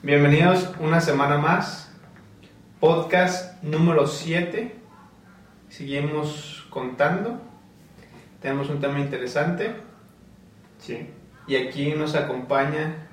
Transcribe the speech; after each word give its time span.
Bienvenidos 0.00 0.70
una 0.78 1.00
semana 1.00 1.38
más. 1.38 1.92
Podcast 2.78 3.60
número 3.64 4.06
7. 4.06 4.72
Seguimos 5.68 6.64
contando. 6.70 7.42
Tenemos 8.40 8.70
un 8.70 8.80
tema 8.80 9.00
interesante. 9.00 9.74
Sí. 10.78 11.10
Y 11.48 11.56
aquí 11.56 11.94
nos 11.94 12.14
acompaña 12.14 13.08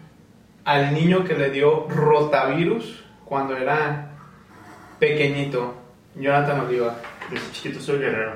al 0.63 0.93
niño 0.93 1.23
que 1.23 1.33
le 1.33 1.49
dio 1.49 1.87
rotavirus 1.87 3.03
cuando 3.25 3.57
era 3.57 4.11
pequeñito, 4.99 5.73
Jonathan 6.13 6.59
Oliva. 6.59 6.97
Desde 7.31 7.51
chiquito 7.51 7.79
soy 7.79 7.97
guerrero. 7.97 8.35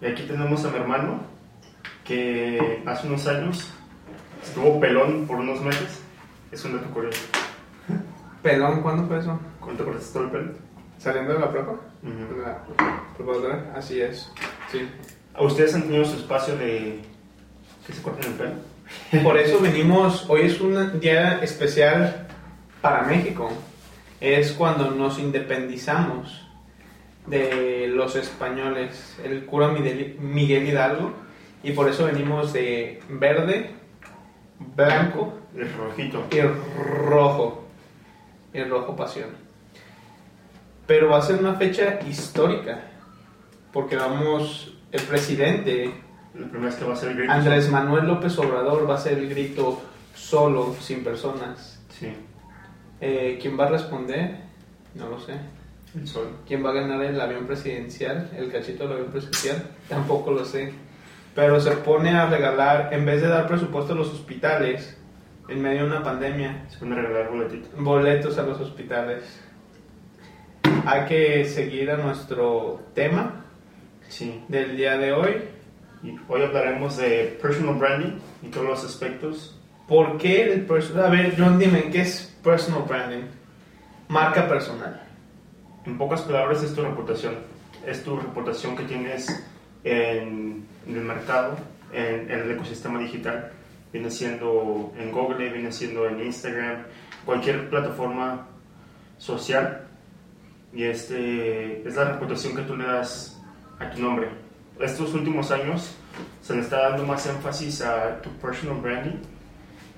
Y 0.00 0.06
aquí 0.06 0.22
tenemos 0.22 0.64
a 0.64 0.70
mi 0.70 0.76
hermano 0.76 1.20
que 2.04 2.82
hace 2.86 3.06
unos 3.06 3.26
años 3.26 3.70
estuvo 4.42 4.80
pelón 4.80 5.26
por 5.26 5.36
unos 5.36 5.60
meses. 5.60 6.02
Es 6.50 6.64
un 6.64 6.78
dato 6.78 6.88
curioso. 6.90 7.39
Pelón, 8.42 8.80
¿cuándo 8.82 9.06
fue 9.06 9.18
eso? 9.18 9.38
¿Cuánto 9.60 9.84
cortaste 9.84 10.12
todo 10.14 10.24
el 10.24 10.30
pelo? 10.30 10.52
¿Saliendo 10.98 11.34
de 11.34 11.40
la 11.40 11.50
prepa? 11.50 11.72
Ujú. 11.72 12.40
La 12.42 12.62
preparatoria, 13.16 13.72
Así 13.74 14.00
es. 14.00 14.30
Sí. 14.70 14.88
¿A 15.34 15.42
ustedes 15.42 15.74
han 15.74 15.82
tenido 15.82 16.04
su 16.04 16.16
espacio 16.16 16.56
de 16.56 17.00
que 17.86 17.92
se 17.92 18.02
corten 18.02 18.32
el 18.32 18.38
pelo? 18.38 19.22
Por 19.22 19.38
eso 19.38 19.60
venimos, 19.60 20.28
hoy 20.28 20.42
es 20.42 20.60
un 20.60 21.00
día 21.00 21.38
especial 21.42 22.26
para 22.80 23.02
México. 23.02 23.50
Es 24.20 24.52
cuando 24.52 24.90
nos 24.90 25.18
independizamos 25.18 26.46
de 27.26 27.86
los 27.88 28.16
españoles, 28.16 29.16
el 29.22 29.46
cura 29.46 29.68
Miguel, 29.68 30.66
Hidalgo, 30.66 31.12
y 31.62 31.72
por 31.72 31.88
eso 31.88 32.06
venimos 32.06 32.52
de 32.52 33.00
verde, 33.08 33.70
blanco 34.58 35.38
El 35.54 35.72
rojito. 35.74 36.24
y 36.30 36.40
rojo. 37.06 37.59
Y 38.52 38.62
rojo 38.64 38.96
pasión. 38.96 39.30
Pero 40.86 41.08
va 41.08 41.18
a 41.18 41.22
ser 41.22 41.38
una 41.38 41.54
fecha 41.54 42.00
histórica, 42.08 42.80
porque 43.72 43.96
vamos, 43.96 44.76
el 44.90 45.02
presidente 45.02 45.94
La 46.34 46.48
primera 46.48 46.66
vez 46.66 46.74
que 46.76 46.84
va 46.84 46.94
a 46.94 46.96
ser 46.96 47.10
el 47.10 47.18
grito. 47.18 47.32
Andrés 47.32 47.70
Manuel 47.70 48.06
López 48.06 48.36
Obrador 48.38 48.88
va 48.90 48.94
a 48.94 48.98
ser 48.98 49.18
el 49.18 49.28
grito 49.28 49.80
solo, 50.14 50.74
sin 50.80 51.04
personas. 51.04 51.80
Sí. 51.98 52.12
Eh, 53.00 53.38
¿Quién 53.40 53.58
va 53.58 53.66
a 53.66 53.70
responder? 53.70 54.40
No 54.94 55.08
lo 55.08 55.20
sé. 55.20 55.34
El 55.94 56.06
sol. 56.06 56.28
¿Quién 56.46 56.64
va 56.64 56.70
a 56.70 56.74
ganar 56.74 57.02
el 57.02 57.20
avión 57.20 57.46
presidencial? 57.46 58.30
¿El 58.36 58.50
cachito 58.50 58.84
del 58.84 58.94
avión 58.94 59.10
presidencial? 59.10 59.62
Tampoco 59.88 60.30
lo 60.32 60.44
sé. 60.44 60.72
Pero 61.34 61.60
se 61.60 61.70
pone 61.72 62.10
a 62.10 62.26
regalar, 62.26 62.92
en 62.92 63.04
vez 63.04 63.22
de 63.22 63.28
dar 63.28 63.46
presupuesto 63.46 63.92
a 63.92 63.96
los 63.96 64.12
hospitales, 64.12 64.96
en 65.50 65.60
medio 65.62 65.80
de 65.82 65.86
una 65.88 66.02
pandemia, 66.02 66.64
Se 66.68 66.78
van 66.84 66.92
a 66.92 67.02
regalar 67.02 67.30
boletitos. 67.30 67.70
boletos 67.76 68.38
a 68.38 68.42
los 68.42 68.60
hospitales. 68.60 69.40
Hay 70.86 71.04
que 71.06 71.44
seguir 71.44 71.90
a 71.90 71.96
nuestro 71.96 72.80
tema 72.94 73.44
Sí. 74.08 74.42
del 74.48 74.76
día 74.76 74.96
de 74.96 75.12
hoy. 75.12 75.36
Y 76.02 76.16
hoy 76.28 76.42
hablaremos 76.42 76.96
de 76.96 77.38
personal 77.42 77.74
branding 77.74 78.18
y 78.42 78.48
todos 78.48 78.66
los 78.66 78.84
aspectos. 78.84 79.58
¿Por 79.86 80.16
qué 80.18 80.52
el 80.52 80.64
personal? 80.66 81.06
A 81.06 81.10
ver, 81.10 81.34
John, 81.36 81.58
dime, 81.58 81.90
¿qué 81.90 82.02
es 82.02 82.34
personal 82.42 82.84
branding? 82.88 83.24
Marca 84.08 84.48
personal. 84.48 85.02
En 85.84 85.98
pocas 85.98 86.22
palabras, 86.22 86.62
es 86.62 86.74
tu 86.74 86.82
reputación. 86.82 87.34
Es 87.86 88.02
tu 88.02 88.16
reputación 88.16 88.76
que 88.76 88.84
tienes 88.84 89.28
en, 89.84 90.64
en 90.86 90.96
el 90.96 91.02
mercado, 91.02 91.56
en, 91.92 92.30
en 92.30 92.40
el 92.40 92.50
ecosistema 92.52 92.98
digital. 93.00 93.52
Viene 93.92 94.10
siendo 94.10 94.92
en 94.96 95.10
Google, 95.10 95.50
viene 95.50 95.72
siendo 95.72 96.06
en 96.06 96.20
Instagram, 96.20 96.84
cualquier 97.24 97.68
plataforma 97.68 98.46
social. 99.18 99.86
Y 100.72 100.84
este 100.84 101.86
es 101.86 101.96
la 101.96 102.12
reputación 102.12 102.54
que 102.54 102.62
tú 102.62 102.76
le 102.76 102.84
das 102.84 103.40
a 103.78 103.90
tu 103.90 104.00
nombre. 104.00 104.28
Estos 104.78 105.12
últimos 105.14 105.50
años 105.50 105.96
se 106.40 106.54
le 106.54 106.60
está 106.60 106.90
dando 106.90 107.04
más 107.04 107.26
énfasis 107.26 107.82
a 107.82 108.20
tu 108.22 108.30
personal 108.38 108.80
branding 108.80 109.18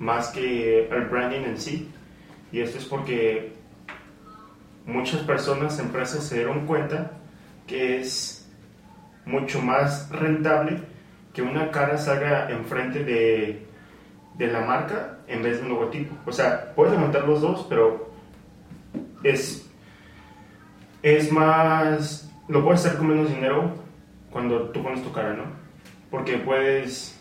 más 0.03 0.29
que 0.31 0.89
al 0.91 1.07
branding 1.07 1.45
en 1.45 1.59
sí. 1.59 1.91
Y 2.51 2.61
esto 2.61 2.79
es 2.79 2.85
porque 2.85 3.53
muchas 4.85 5.23
personas, 5.23 5.79
empresas 5.79 6.25
se 6.25 6.37
dieron 6.37 6.67
cuenta 6.67 7.13
que 7.67 8.01
es 8.01 8.51
mucho 9.25 9.63
más 9.63 10.11
rentable 10.11 10.81
que 11.33 11.41
una 11.41 11.71
cara 11.71 11.97
salga 11.97 12.51
enfrente 12.51 13.05
de, 13.05 13.67
de 14.37 14.47
la 14.47 14.61
marca 14.61 15.19
en 15.27 15.43
vez 15.43 15.59
de 15.59 15.65
un 15.65 15.71
logotipo. 15.71 16.15
O 16.27 16.33
sea, 16.33 16.73
puedes 16.75 16.95
levantar 16.95 17.27
los 17.27 17.41
dos, 17.41 17.67
pero 17.69 18.11
es, 19.23 19.71
es 21.03 21.31
más, 21.31 22.31
lo 22.49 22.65
puedes 22.65 22.85
hacer 22.85 22.99
con 22.99 23.09
menos 23.09 23.29
dinero 23.29 23.73
cuando 24.31 24.71
tú 24.71 24.83
pones 24.83 25.03
tu 25.03 25.13
cara, 25.13 25.35
¿no? 25.35 25.45
Porque 26.11 26.39
puedes, 26.39 27.19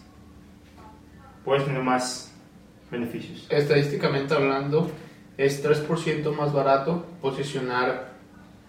puedes 1.44 1.66
tener 1.66 1.84
más 1.84 2.34
beneficios. 2.90 3.48
Estadísticamente 3.50 4.34
hablando, 4.34 4.92
es 5.38 5.64
3% 5.66 6.36
más 6.36 6.54
barato 6.54 7.06
posicionar 7.22 8.12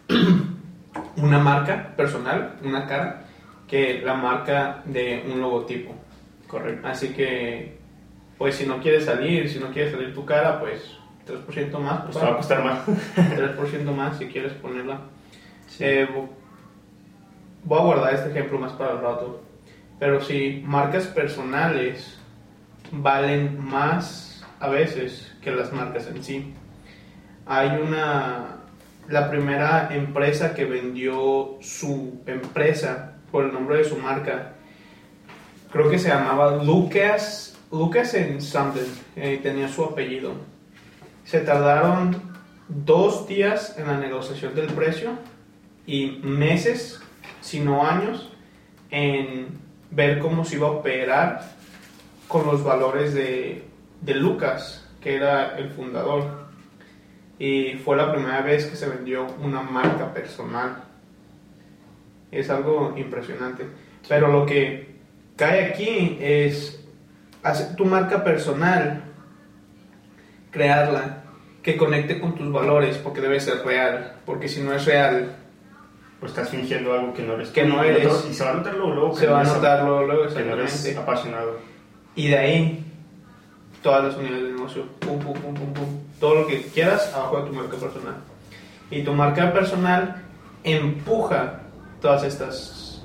una 1.16 1.38
marca 1.38 1.94
personal, 1.96 2.58
una 2.62 2.86
cara, 2.86 3.24
que 3.66 4.00
la 4.02 4.14
marca 4.14 4.82
de 4.84 5.24
un 5.30 5.40
logotipo. 5.40 5.94
Correcto. 6.46 6.86
Así 6.86 7.08
que, 7.08 7.78
pues 8.42 8.56
si 8.56 8.66
no 8.66 8.80
quieres 8.80 9.04
salir, 9.04 9.48
si 9.48 9.60
no 9.60 9.68
quieres 9.70 9.92
salir 9.92 10.12
tu 10.12 10.24
cara, 10.24 10.58
pues 10.58 10.96
3% 11.28 11.78
más, 11.78 12.00
Pues 12.02 12.16
te 12.18 12.24
va 12.24 12.32
a 12.32 12.36
costar 12.36 12.64
más. 12.64 12.80
3% 13.16 13.94
más 13.94 14.18
si 14.18 14.26
quieres 14.26 14.52
ponerla. 14.54 14.98
Eh, 15.78 16.08
vo- 16.12 16.28
voy 17.62 17.78
a 17.78 17.82
guardar 17.82 18.14
este 18.14 18.30
ejemplo 18.30 18.58
más 18.58 18.72
para 18.72 18.94
el 18.94 18.98
rato. 18.98 19.40
Pero 20.00 20.20
si 20.20 20.60
marcas 20.66 21.06
personales 21.06 22.18
valen 22.90 23.64
más 23.64 24.44
a 24.58 24.68
veces 24.68 25.32
que 25.40 25.52
las 25.52 25.72
marcas 25.72 26.08
en 26.08 26.24
sí. 26.24 26.52
Hay 27.46 27.68
una. 27.80 28.56
La 29.08 29.30
primera 29.30 29.88
empresa 29.94 30.52
que 30.54 30.64
vendió 30.64 31.58
su 31.60 32.20
empresa 32.26 33.18
por 33.30 33.44
el 33.44 33.52
nombre 33.52 33.78
de 33.78 33.84
su 33.84 33.96
marca, 33.98 34.54
creo 35.70 35.88
que 35.88 35.98
se 36.00 36.08
llamaba 36.08 36.64
Lucas. 36.64 37.51
Lucas 37.72 38.12
en 38.12 38.42
something, 38.42 38.82
eh, 39.16 39.40
tenía 39.42 39.66
su 39.66 39.82
apellido. 39.82 40.34
Se 41.24 41.40
tardaron 41.40 42.22
dos 42.68 43.26
días 43.26 43.76
en 43.78 43.86
la 43.86 43.98
negociación 43.98 44.54
del 44.54 44.66
precio 44.66 45.12
y 45.86 46.20
meses, 46.22 47.00
si 47.40 47.60
no 47.60 47.86
años, 47.86 48.30
en 48.90 49.58
ver 49.90 50.18
cómo 50.18 50.44
se 50.44 50.56
iba 50.56 50.68
a 50.68 50.72
operar 50.72 51.50
con 52.28 52.46
los 52.46 52.62
valores 52.62 53.14
de, 53.14 53.64
de 54.02 54.14
Lucas, 54.16 54.86
que 55.00 55.16
era 55.16 55.56
el 55.56 55.70
fundador. 55.70 56.42
Y 57.38 57.74
fue 57.84 57.96
la 57.96 58.12
primera 58.12 58.42
vez 58.42 58.66
que 58.66 58.76
se 58.76 58.86
vendió 58.86 59.26
una 59.42 59.62
marca 59.62 60.12
personal. 60.12 60.84
Es 62.30 62.50
algo 62.50 62.94
impresionante. 62.98 63.66
Pero 64.06 64.28
lo 64.28 64.44
que 64.44 64.94
cae 65.36 65.64
aquí 65.64 66.18
es 66.20 66.81
hacer 67.42 67.76
tu 67.76 67.84
marca 67.84 68.22
personal, 68.24 69.02
crearla, 70.50 71.22
que 71.62 71.76
conecte 71.76 72.20
con 72.20 72.34
tus 72.34 72.50
valores, 72.52 72.98
porque 72.98 73.20
debe 73.20 73.40
ser 73.40 73.64
real. 73.64 74.16
Porque 74.26 74.48
si 74.48 74.60
no 74.60 74.72
es 74.72 74.84
real, 74.84 75.36
Pues 76.22 76.30
estás 76.30 76.50
fingiendo 76.50 76.92
algo 76.92 77.12
que 77.12 77.24
no 77.24 77.32
eres. 77.34 77.48
Que 77.48 77.64
no 77.64 77.84
y 77.84 77.88
eres. 77.88 78.26
Y 78.30 78.32
se 78.32 78.44
va 78.44 78.52
a 78.52 78.54
notar 78.54 78.76
luego, 78.76 79.12
se 79.12 79.26
va 79.26 79.40
a 79.40 79.44
notar 79.44 79.82
luego, 79.82 80.04
luego 80.04 80.32
que 80.32 80.44
no 80.44 80.54
eres 80.54 80.96
apasionado. 80.96 81.58
Y 82.14 82.28
de 82.28 82.38
ahí, 82.38 82.86
todas 83.82 84.04
las 84.04 84.16
unidades 84.16 84.44
de 84.44 84.52
negocio, 84.52 84.86
pum, 85.00 85.18
pum, 85.18 85.32
pum, 85.32 85.52
pum, 85.52 85.72
pum, 85.72 86.00
todo 86.20 86.36
lo 86.36 86.46
que 86.46 86.62
quieras 86.62 87.12
abajo 87.12 87.40
de 87.42 87.50
tu 87.50 87.56
marca 87.56 87.76
personal. 87.76 88.14
Y 88.88 89.02
tu 89.02 89.12
marca 89.14 89.52
personal 89.52 90.22
empuja 90.62 91.62
todas 92.00 92.22
estas, 92.22 93.04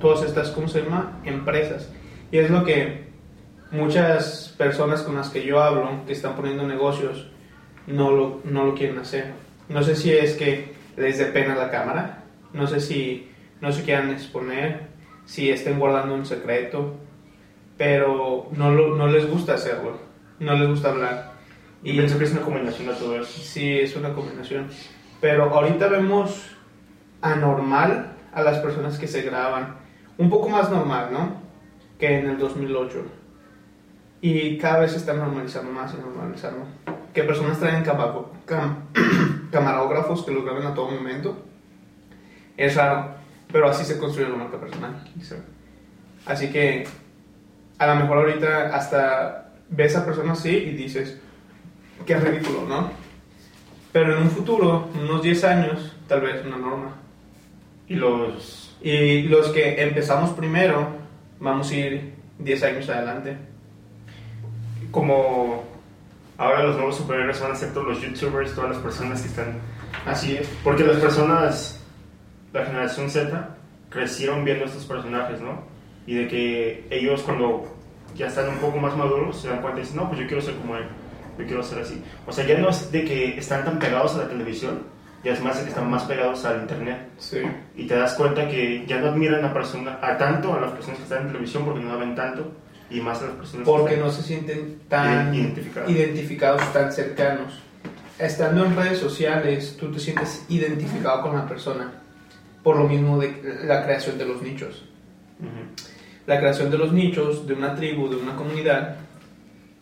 todas 0.00 0.24
estas, 0.24 0.50
¿cómo 0.50 0.66
se 0.66 0.82
llama? 0.82 1.20
Empresas. 1.24 1.88
Y 2.32 2.38
es 2.38 2.50
lo 2.50 2.64
que 2.64 3.07
muchas 3.70 4.54
personas 4.56 5.02
con 5.02 5.16
las 5.16 5.30
que 5.30 5.44
yo 5.44 5.62
hablo, 5.62 6.04
que 6.06 6.12
están 6.12 6.34
poniendo 6.36 6.66
negocios, 6.66 7.28
no 7.86 8.10
lo, 8.10 8.40
no 8.44 8.64
lo 8.64 8.74
quieren 8.74 8.98
hacer. 8.98 9.32
No 9.68 9.82
sé 9.82 9.96
si 9.96 10.12
es 10.12 10.34
que 10.36 10.74
les 10.96 11.18
dé 11.18 11.26
pena 11.26 11.54
la 11.54 11.70
cámara, 11.70 12.24
no 12.52 12.66
sé 12.66 12.80
si 12.80 13.28
no 13.60 13.72
se 13.72 13.82
quieran 13.82 14.10
exponer, 14.10 14.88
si 15.26 15.50
estén 15.50 15.78
guardando 15.78 16.14
un 16.14 16.24
secreto, 16.26 16.94
pero 17.76 18.48
no, 18.52 18.70
lo- 18.72 18.96
no 18.96 19.06
les 19.06 19.28
gusta 19.30 19.54
hacerlo, 19.54 19.98
no 20.40 20.54
les 20.54 20.68
gusta 20.68 20.90
hablar. 20.90 21.32
Y 21.82 21.92
pienso 21.92 22.18
que 22.18 22.24
es 22.24 22.32
una 22.32 22.40
combinación 22.42 22.88
de 22.88 22.94
todo 22.94 23.20
eso. 23.20 23.40
Sí, 23.40 23.78
es 23.78 23.94
una 23.94 24.12
combinación. 24.12 24.66
Pero 25.20 25.44
ahorita 25.54 25.86
vemos 25.88 26.56
anormal 27.22 28.12
a 28.32 28.42
las 28.42 28.58
personas 28.58 28.98
que 28.98 29.06
se 29.06 29.22
graban. 29.22 29.76
Un 30.16 30.28
poco 30.30 30.48
más 30.48 30.70
normal, 30.70 31.10
¿no? 31.12 31.40
Que 31.98 32.18
en 32.18 32.30
el 32.30 32.38
2008. 32.38 33.02
Y 34.20 34.58
cada 34.58 34.80
vez 34.80 34.92
se 34.92 34.96
está 34.98 35.12
normalizando 35.14 35.70
más 35.70 35.94
y 35.94 36.00
normalizando. 36.00 36.66
que 37.14 37.22
personas 37.24 37.58
traen 37.58 37.84
cam- 37.84 38.76
camarógrafos 39.50 40.24
que 40.24 40.32
los 40.32 40.44
graben 40.44 40.66
a 40.66 40.74
todo 40.74 40.90
momento. 40.90 41.44
Es 42.56 42.74
raro, 42.76 43.14
pero 43.52 43.68
así 43.70 43.84
se 43.84 43.98
construye 43.98 44.28
la 44.28 44.36
marca 44.36 44.58
personal. 44.58 45.04
Así 46.26 46.50
que 46.50 46.86
a 47.78 47.86
lo 47.86 47.94
mejor 47.96 48.18
ahorita 48.18 48.74
hasta 48.74 49.52
ves 49.70 49.96
a 49.96 50.04
personas 50.04 50.38
así 50.40 50.50
y 50.56 50.70
dices, 50.74 51.18
qué 52.04 52.16
ridículo, 52.16 52.64
¿no? 52.68 52.90
Pero 53.92 54.16
en 54.16 54.22
un 54.24 54.30
futuro, 54.30 54.88
unos 55.00 55.22
10 55.22 55.44
años, 55.44 55.96
tal 56.08 56.20
vez 56.20 56.44
una 56.44 56.58
norma. 56.58 56.92
Y 57.88 57.94
los... 57.94 58.76
Y 58.82 59.22
los 59.22 59.48
que 59.48 59.82
empezamos 59.82 60.30
primero, 60.30 60.88
vamos 61.40 61.70
a 61.70 61.74
ir 61.74 62.14
10 62.38 62.62
años 62.64 62.88
adelante. 62.88 63.36
Como 64.90 65.64
ahora 66.36 66.62
los 66.62 66.76
nuevos 66.76 66.96
superhéroes 66.96 67.40
van 67.40 67.52
a 67.52 67.54
ser 67.54 67.72
todos 67.72 67.88
los 67.88 68.00
youtubers, 68.00 68.54
todas 68.54 68.70
las 68.70 68.78
personas 68.78 69.20
que 69.20 69.28
están... 69.28 69.58
Así 70.06 70.36
es. 70.36 70.48
Porque 70.62 70.84
las 70.84 70.96
personas, 70.96 71.82
la 72.52 72.64
generación 72.64 73.10
Z, 73.10 73.56
crecieron 73.90 74.44
viendo 74.44 74.64
estos 74.64 74.84
personajes, 74.84 75.40
¿no? 75.40 75.62
Y 76.06 76.14
de 76.14 76.28
que 76.28 76.86
ellos 76.90 77.22
cuando 77.22 77.64
ya 78.14 78.26
están 78.26 78.48
un 78.48 78.58
poco 78.58 78.78
más 78.78 78.96
maduros 78.96 79.40
se 79.40 79.48
dan 79.48 79.60
cuenta 79.60 79.80
y 79.80 79.82
dicen, 79.82 79.96
no, 79.96 80.08
pues 80.08 80.20
yo 80.20 80.26
quiero 80.26 80.42
ser 80.42 80.54
como 80.56 80.76
él, 80.76 80.84
yo 81.38 81.46
quiero 81.46 81.62
ser 81.62 81.80
así. 81.80 82.02
O 82.26 82.32
sea, 82.32 82.46
ya 82.46 82.58
no 82.58 82.70
es 82.70 82.90
de 82.90 83.04
que 83.04 83.38
están 83.38 83.64
tan 83.64 83.78
pegados 83.78 84.14
a 84.14 84.18
la 84.18 84.28
televisión, 84.28 84.82
ya 85.24 85.32
es 85.32 85.42
más 85.42 85.56
de 85.56 85.64
que 85.64 85.68
están 85.70 85.90
más 85.90 86.04
pegados 86.04 86.44
al 86.44 86.62
internet. 86.62 87.08
Sí. 87.18 87.38
Y 87.76 87.86
te 87.86 87.96
das 87.96 88.14
cuenta 88.14 88.48
que 88.48 88.84
ya 88.86 89.00
no 89.00 89.08
admiran 89.08 89.44
a, 89.44 89.52
persona, 89.52 89.98
a 90.00 90.16
tanto 90.16 90.54
a 90.54 90.60
las 90.60 90.70
personas 90.72 90.98
que 90.98 91.04
están 91.04 91.22
en 91.22 91.28
televisión 91.28 91.64
porque 91.64 91.80
no 91.80 91.90
la 91.90 91.96
ven 91.96 92.14
tanto, 92.14 92.52
y 92.90 93.00
más 93.00 93.20
a 93.22 93.26
las 93.26 93.34
personas 93.36 93.66
Porque 93.66 93.94
que 93.94 94.00
no 94.00 94.10
se 94.10 94.22
sienten 94.22 94.80
tan 94.88 95.34
Identificados. 95.34 95.90
identificados, 95.90 96.72
tan 96.72 96.92
cercanos. 96.92 97.60
Estando 98.18 98.64
en 98.64 98.74
redes 98.74 98.98
sociales, 98.98 99.76
tú 99.78 99.92
te 99.92 100.00
sientes 100.00 100.44
identificado 100.48 101.22
con 101.22 101.36
la 101.36 101.46
persona. 101.46 101.92
Por 102.62 102.76
lo 102.76 102.88
mismo 102.88 103.18
de 103.18 103.60
la 103.64 103.84
creación 103.84 104.18
de 104.18 104.24
los 104.26 104.42
nichos. 104.42 104.84
Ujú. 105.40 105.86
la 106.26 106.38
creación 106.40 106.70
de 106.70 106.76
los 106.76 106.92
nichos, 106.92 107.46
de 107.46 107.54
una 107.54 107.74
tribu, 107.74 108.08
de 108.10 108.16
una 108.16 108.34
comunidad, 108.36 108.96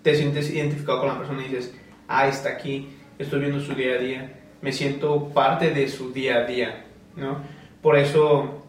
te 0.02 0.14
sientes 0.14 0.48
identificado 0.50 1.00
con 1.00 1.08
la 1.08 1.18
persona 1.18 1.40
y 1.44 1.48
dices, 1.48 1.74
ah, 2.06 2.28
está 2.28 2.50
aquí, 2.50 2.88
estoy 3.18 3.40
viendo 3.40 3.58
su 3.60 3.74
día 3.74 3.94
a 3.94 3.98
día, 3.98 4.40
me 4.62 4.70
siento 4.72 5.30
parte 5.30 5.70
de 5.72 5.88
su 5.88 6.12
día 6.12 6.36
a 6.36 6.44
día, 6.44 6.84
¿no? 7.16 7.38
Por 7.82 7.96
eso 7.96 8.62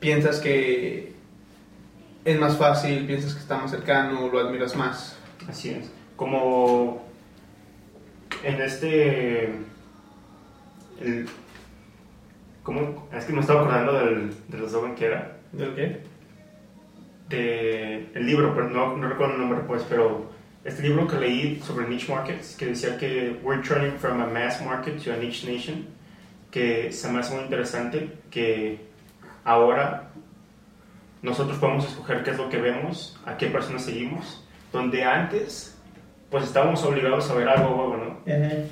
piensas 0.00 0.40
que 0.40 1.09
es 2.24 2.38
más 2.38 2.56
fácil, 2.56 3.06
piensas 3.06 3.34
que 3.34 3.40
está 3.40 3.58
más 3.58 3.70
cercano, 3.70 4.28
lo 4.28 4.38
admiras 4.38 4.76
más. 4.76 5.18
Así 5.48 5.70
es. 5.70 5.90
Como 6.16 7.08
en 8.44 8.60
este. 8.60 9.44
El, 11.00 11.28
¿cómo? 12.62 13.08
Es 13.12 13.24
que 13.24 13.32
me 13.32 13.40
estaba 13.40 13.62
acordando 13.62 13.92
del, 13.94 14.34
del 14.48 14.64
eslogan 14.64 14.94
que 14.94 15.06
era. 15.06 15.36
¿Del 15.52 15.74
qué? 15.74 16.00
De 17.28 18.10
el 18.14 18.26
libro, 18.26 18.54
pero 18.54 18.68
no, 18.68 18.96
no 18.96 19.08
recuerdo 19.08 19.34
el 19.34 19.40
nombre, 19.40 19.60
pues, 19.66 19.84
pero 19.88 20.30
este 20.64 20.82
libro 20.82 21.06
que 21.06 21.16
leí 21.16 21.60
sobre 21.60 21.88
niche 21.88 22.12
markets, 22.12 22.54
que 22.56 22.66
decía 22.66 22.98
que 22.98 23.40
we're 23.42 23.62
turning 23.62 23.96
from 23.98 24.20
a 24.20 24.26
mass 24.26 24.60
market 24.62 25.02
to 25.02 25.12
a 25.12 25.16
niche 25.16 25.50
nation, 25.50 25.86
que 26.50 26.92
se 26.92 27.10
me 27.10 27.20
hace 27.20 27.34
muy 27.34 27.44
interesante, 27.44 28.18
que 28.30 28.78
ahora 29.44 30.09
nosotros 31.22 31.58
podemos 31.58 31.86
escoger 31.86 32.22
qué 32.22 32.30
es 32.30 32.38
lo 32.38 32.48
que 32.48 32.58
vemos, 32.58 33.18
a 33.26 33.36
qué 33.36 33.46
personas 33.46 33.84
seguimos, 33.84 34.44
donde 34.72 35.04
antes 35.04 35.76
pues 36.30 36.44
estábamos 36.44 36.82
obligados 36.84 37.28
a 37.28 37.34
ver 37.34 37.48
algo 37.48 37.70
huevo, 37.74 37.96
¿no? 37.96 38.20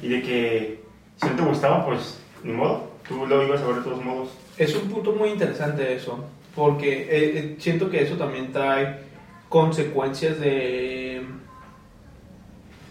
Y 0.01 0.09
de 0.09 0.23
que 0.23 0.85
si 1.17 1.27
no 1.29 1.35
te 1.35 1.43
gustaba, 1.43 1.85
pues 1.85 2.21
ni 2.45 2.53
modo, 2.53 2.93
tú 3.09 3.27
lo 3.27 3.43
ibas 3.43 3.61
a 3.63 3.67
ver 3.67 3.77
de 3.77 3.83
todos 3.83 4.05
modos. 4.05 4.29
Es 4.57 4.75
un 4.77 4.89
punto 4.89 5.13
muy 5.13 5.31
interesante 5.31 5.93
eso, 5.95 6.25
porque 6.55 7.03
eh, 7.03 7.09
eh, 7.39 7.57
siento 7.59 7.91
que 7.91 8.03
eso 8.03 8.15
también 8.17 8.53
trae 8.53 9.01
consecuencias 9.49 10.39
de, 10.39 11.27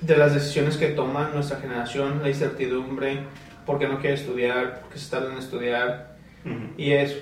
de 0.02 0.18
las 0.18 0.34
decisiones 0.34 0.76
que 0.76 0.88
toma 0.90 1.30
nuestra 1.34 1.60
generación, 1.60 2.20
la 2.22 2.30
incertidumbre, 2.30 3.20
porque 3.66 3.88
no 3.88 4.00
quiere 4.00 4.16
estudiar, 4.16 4.82
porque 4.82 5.00
se 5.00 5.10
tarda 5.10 5.32
en 5.32 5.38
estudiar, 5.40 6.18
Ujú. 6.46 6.74
y 6.78 6.92
es, 6.92 7.18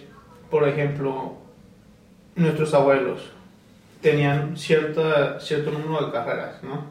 por 0.49 0.67
ejemplo, 0.67 1.37
nuestros 2.35 2.73
abuelos 2.73 3.31
tenían 4.01 4.57
cierta, 4.57 5.39
cierto 5.39 5.71
número 5.71 6.05
de 6.05 6.11
carreras, 6.11 6.61
¿no? 6.63 6.85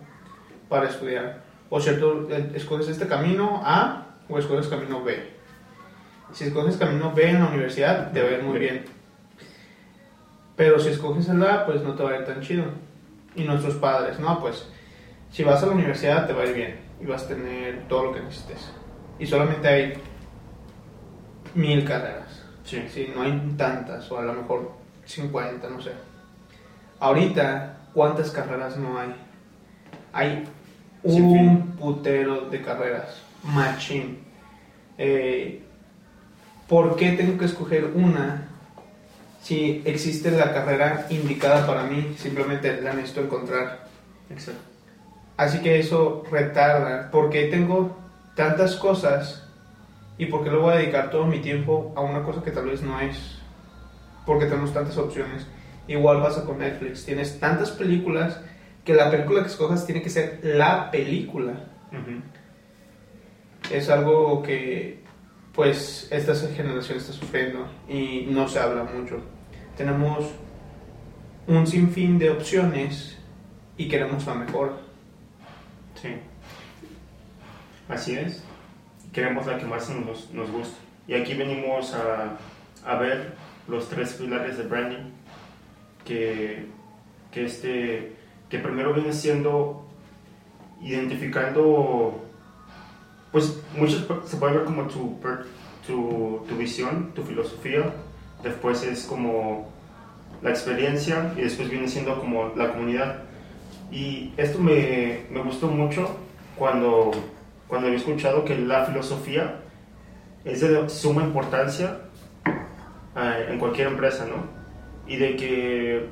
Para 0.68 0.88
estudiar. 0.88 1.42
O 1.70 1.80
cierto, 1.80 2.28
eh, 2.30 2.52
escoges 2.54 2.88
este 2.88 3.06
camino 3.06 3.62
A 3.64 4.06
o 4.28 4.38
escoges 4.38 4.68
camino 4.68 5.02
B. 5.02 5.32
Si 6.32 6.44
escoges 6.44 6.76
camino 6.76 7.12
B 7.14 7.30
en 7.30 7.40
la 7.40 7.48
universidad, 7.48 8.10
te 8.10 8.22
va 8.22 8.28
a 8.28 8.32
ir 8.32 8.42
muy 8.42 8.58
bien. 8.58 8.84
Pero 10.56 10.78
si 10.78 10.88
escoges 10.88 11.28
el 11.28 11.42
A, 11.42 11.66
pues 11.66 11.82
no 11.82 11.94
te 11.94 12.02
va 12.02 12.10
a 12.10 12.16
ir 12.18 12.24
tan 12.24 12.40
chido. 12.40 12.64
Y 13.36 13.44
nuestros 13.44 13.74
padres, 13.76 14.18
no, 14.18 14.40
pues 14.40 14.68
si 15.30 15.42
vas 15.42 15.62
a 15.62 15.66
la 15.66 15.72
universidad 15.72 16.26
te 16.26 16.32
va 16.32 16.42
a 16.42 16.46
ir 16.46 16.54
bien 16.54 16.80
y 17.00 17.06
vas 17.06 17.24
a 17.24 17.28
tener 17.28 17.86
todo 17.88 18.06
lo 18.06 18.12
que 18.12 18.20
necesites. 18.20 18.70
Y 19.18 19.26
solamente 19.26 19.68
hay 19.68 19.94
mil 21.54 21.84
carreras. 21.84 22.44
Sí. 22.64 22.84
Sí, 22.88 23.12
no 23.14 23.22
hay 23.22 23.54
tantas, 23.56 24.10
o 24.10 24.18
a 24.18 24.22
lo 24.22 24.32
mejor 24.32 24.83
50, 25.04 25.68
no 25.68 25.80
sé. 25.80 25.92
Ahorita, 27.00 27.78
¿cuántas 27.92 28.30
carreras 28.30 28.76
no 28.76 28.98
hay? 28.98 29.14
Hay 30.12 30.44
un 31.02 31.72
putero 31.78 32.48
de 32.48 32.62
carreras. 32.62 33.22
Machine. 33.42 34.18
Eh, 34.96 35.62
¿Por 36.68 36.96
qué 36.96 37.12
tengo 37.12 37.36
que 37.36 37.44
escoger 37.44 37.84
una 37.94 38.48
si 39.42 39.82
existe 39.84 40.30
la 40.30 40.52
carrera 40.54 41.06
indicada 41.10 41.66
para 41.66 41.84
mí? 41.84 42.14
Simplemente 42.18 42.80
la 42.80 42.94
necesito 42.94 43.22
encontrar. 43.22 43.86
Exacto. 44.30 44.62
Así 45.36 45.58
que 45.60 45.80
eso 45.80 46.24
retarda. 46.30 47.10
porque 47.10 47.46
tengo 47.46 47.96
tantas 48.34 48.76
cosas 48.76 49.42
y 50.16 50.26
por 50.26 50.44
qué 50.44 50.50
le 50.50 50.56
voy 50.56 50.72
a 50.72 50.76
dedicar 50.76 51.10
todo 51.10 51.26
mi 51.26 51.40
tiempo 51.40 51.92
a 51.96 52.00
una 52.00 52.22
cosa 52.22 52.42
que 52.42 52.50
tal 52.50 52.66
vez 52.66 52.82
no 52.82 52.98
es? 53.00 53.33
Porque 54.26 54.46
tenemos 54.46 54.72
tantas 54.72 54.96
opciones. 54.96 55.46
Igual 55.86 56.22
pasa 56.22 56.44
con 56.44 56.58
Netflix. 56.58 57.04
Tienes 57.04 57.38
tantas 57.38 57.70
películas 57.70 58.40
que 58.84 58.94
la 58.94 59.10
película 59.10 59.42
que 59.42 59.48
escojas 59.48 59.86
tiene 59.86 60.02
que 60.02 60.10
ser 60.10 60.40
la 60.42 60.90
película. 60.90 61.52
Ujú. 61.92 62.20
Es 63.70 63.88
algo 63.88 64.42
que 64.42 65.02
pues 65.54 66.08
esta 66.10 66.34
generación 66.48 66.98
está 66.98 67.12
sufriendo 67.12 67.66
y 67.88 68.26
no 68.28 68.48
se 68.48 68.58
habla 68.58 68.84
mucho. 68.84 69.20
Tenemos 69.76 70.26
un 71.46 71.66
sinfín 71.66 72.18
de 72.18 72.30
opciones 72.30 73.16
y 73.76 73.88
queremos 73.88 74.26
la 74.26 74.34
mejor. 74.34 74.78
Sí. 76.00 76.16
Así 77.88 78.16
es. 78.16 78.42
Queremos 79.12 79.46
la 79.46 79.58
que 79.58 79.64
más 79.64 79.88
nos, 79.90 80.30
nos 80.32 80.50
gusta. 80.50 80.76
Y 81.06 81.14
aquí 81.14 81.34
venimos 81.34 81.94
a, 81.94 82.36
a 82.84 82.96
ver 82.96 83.34
los 83.68 83.88
tres 83.88 84.14
pilares 84.14 84.58
de 84.58 84.64
branding 84.64 85.10
que, 86.04 86.66
que, 87.32 87.44
este, 87.44 88.12
que 88.48 88.58
primero 88.58 88.92
viene 88.92 89.12
siendo 89.12 89.86
identificando, 90.82 92.22
pues 93.32 93.58
muchos 93.76 94.06
se 94.26 94.36
puede 94.36 94.54
ver 94.54 94.64
como 94.64 94.86
tu, 94.86 95.18
tu, 95.86 96.44
tu 96.46 96.56
visión, 96.56 97.12
tu 97.14 97.22
filosofía, 97.22 97.94
después 98.42 98.82
es 98.82 99.04
como 99.04 99.72
la 100.42 100.50
experiencia 100.50 101.32
y 101.36 101.40
después 101.40 101.70
viene 101.70 101.88
siendo 101.88 102.20
como 102.20 102.52
la 102.54 102.72
comunidad. 102.72 103.22
Y 103.90 104.32
esto 104.36 104.58
me, 104.58 105.22
me 105.30 105.42
gustó 105.42 105.68
mucho 105.68 106.16
cuando, 106.56 107.12
cuando 107.66 107.86
había 107.86 107.98
escuchado 107.98 108.44
que 108.44 108.58
la 108.58 108.84
filosofía 108.84 109.60
es 110.44 110.60
de 110.60 110.88
suma 110.90 111.22
importancia 111.22 112.00
en 113.16 113.58
cualquier 113.58 113.88
empresa, 113.88 114.26
¿no? 114.26 114.46
Y 115.06 115.16
de 115.16 115.36
que 115.36 116.08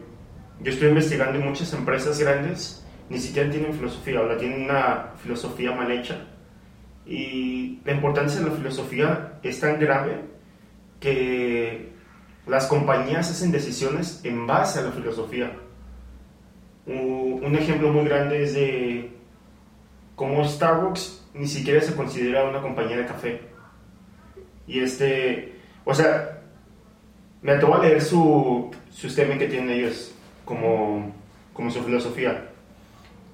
yo 0.61 0.71
estoy 0.71 0.89
investigando 0.89 1.39
y 1.39 1.43
muchas 1.43 1.73
empresas 1.73 2.19
grandes 2.19 2.85
ni 3.09 3.19
siquiera 3.19 3.51
tienen 3.51 3.75
filosofía 3.75 4.21
o 4.21 4.27
la 4.27 4.37
tienen 4.37 4.65
una 4.65 5.11
filosofía 5.23 5.73
mal 5.73 5.91
hecha. 5.91 6.27
Y 7.05 7.81
la 7.85 7.93
importancia 7.93 8.41
de 8.41 8.47
la 8.47 8.57
filosofía 8.57 9.39
es 9.43 9.61
tan 9.61 9.79
grave 9.81 10.21
que 11.01 11.93
las 12.47 12.67
compañías 12.67 13.31
hacen 13.31 13.51
decisiones 13.51 14.21
en 14.25 14.47
base 14.47 14.79
a 14.79 14.83
la 14.83 14.93
filosofía. 14.93 15.53
Un 16.87 17.57
ejemplo 17.57 17.93
muy 17.93 18.05
grande 18.05 18.43
es 18.43 18.55
de 18.55 19.13
cómo 20.15 20.45
Starbucks 20.45 21.29
ni 21.35 21.47
siquiera 21.47 21.81
se 21.81 21.95
considera 21.95 22.45
una 22.45 22.61
compañía 22.61 22.97
de 22.97 23.07
café. 23.07 23.41
Y 24.67 24.81
este, 24.81 25.61
o 25.85 25.95
sea, 25.95 26.42
me 27.43 27.53
atrevo 27.53 27.75
a 27.75 27.83
leer 27.83 28.01
su, 28.01 28.71
su 28.91 29.11
statement 29.11 29.41
que 29.41 29.49
tienen 29.49 29.71
ellos 29.71 30.15
como, 30.45 31.13
como 31.53 31.71
su 31.71 31.83
filosofía. 31.83 32.49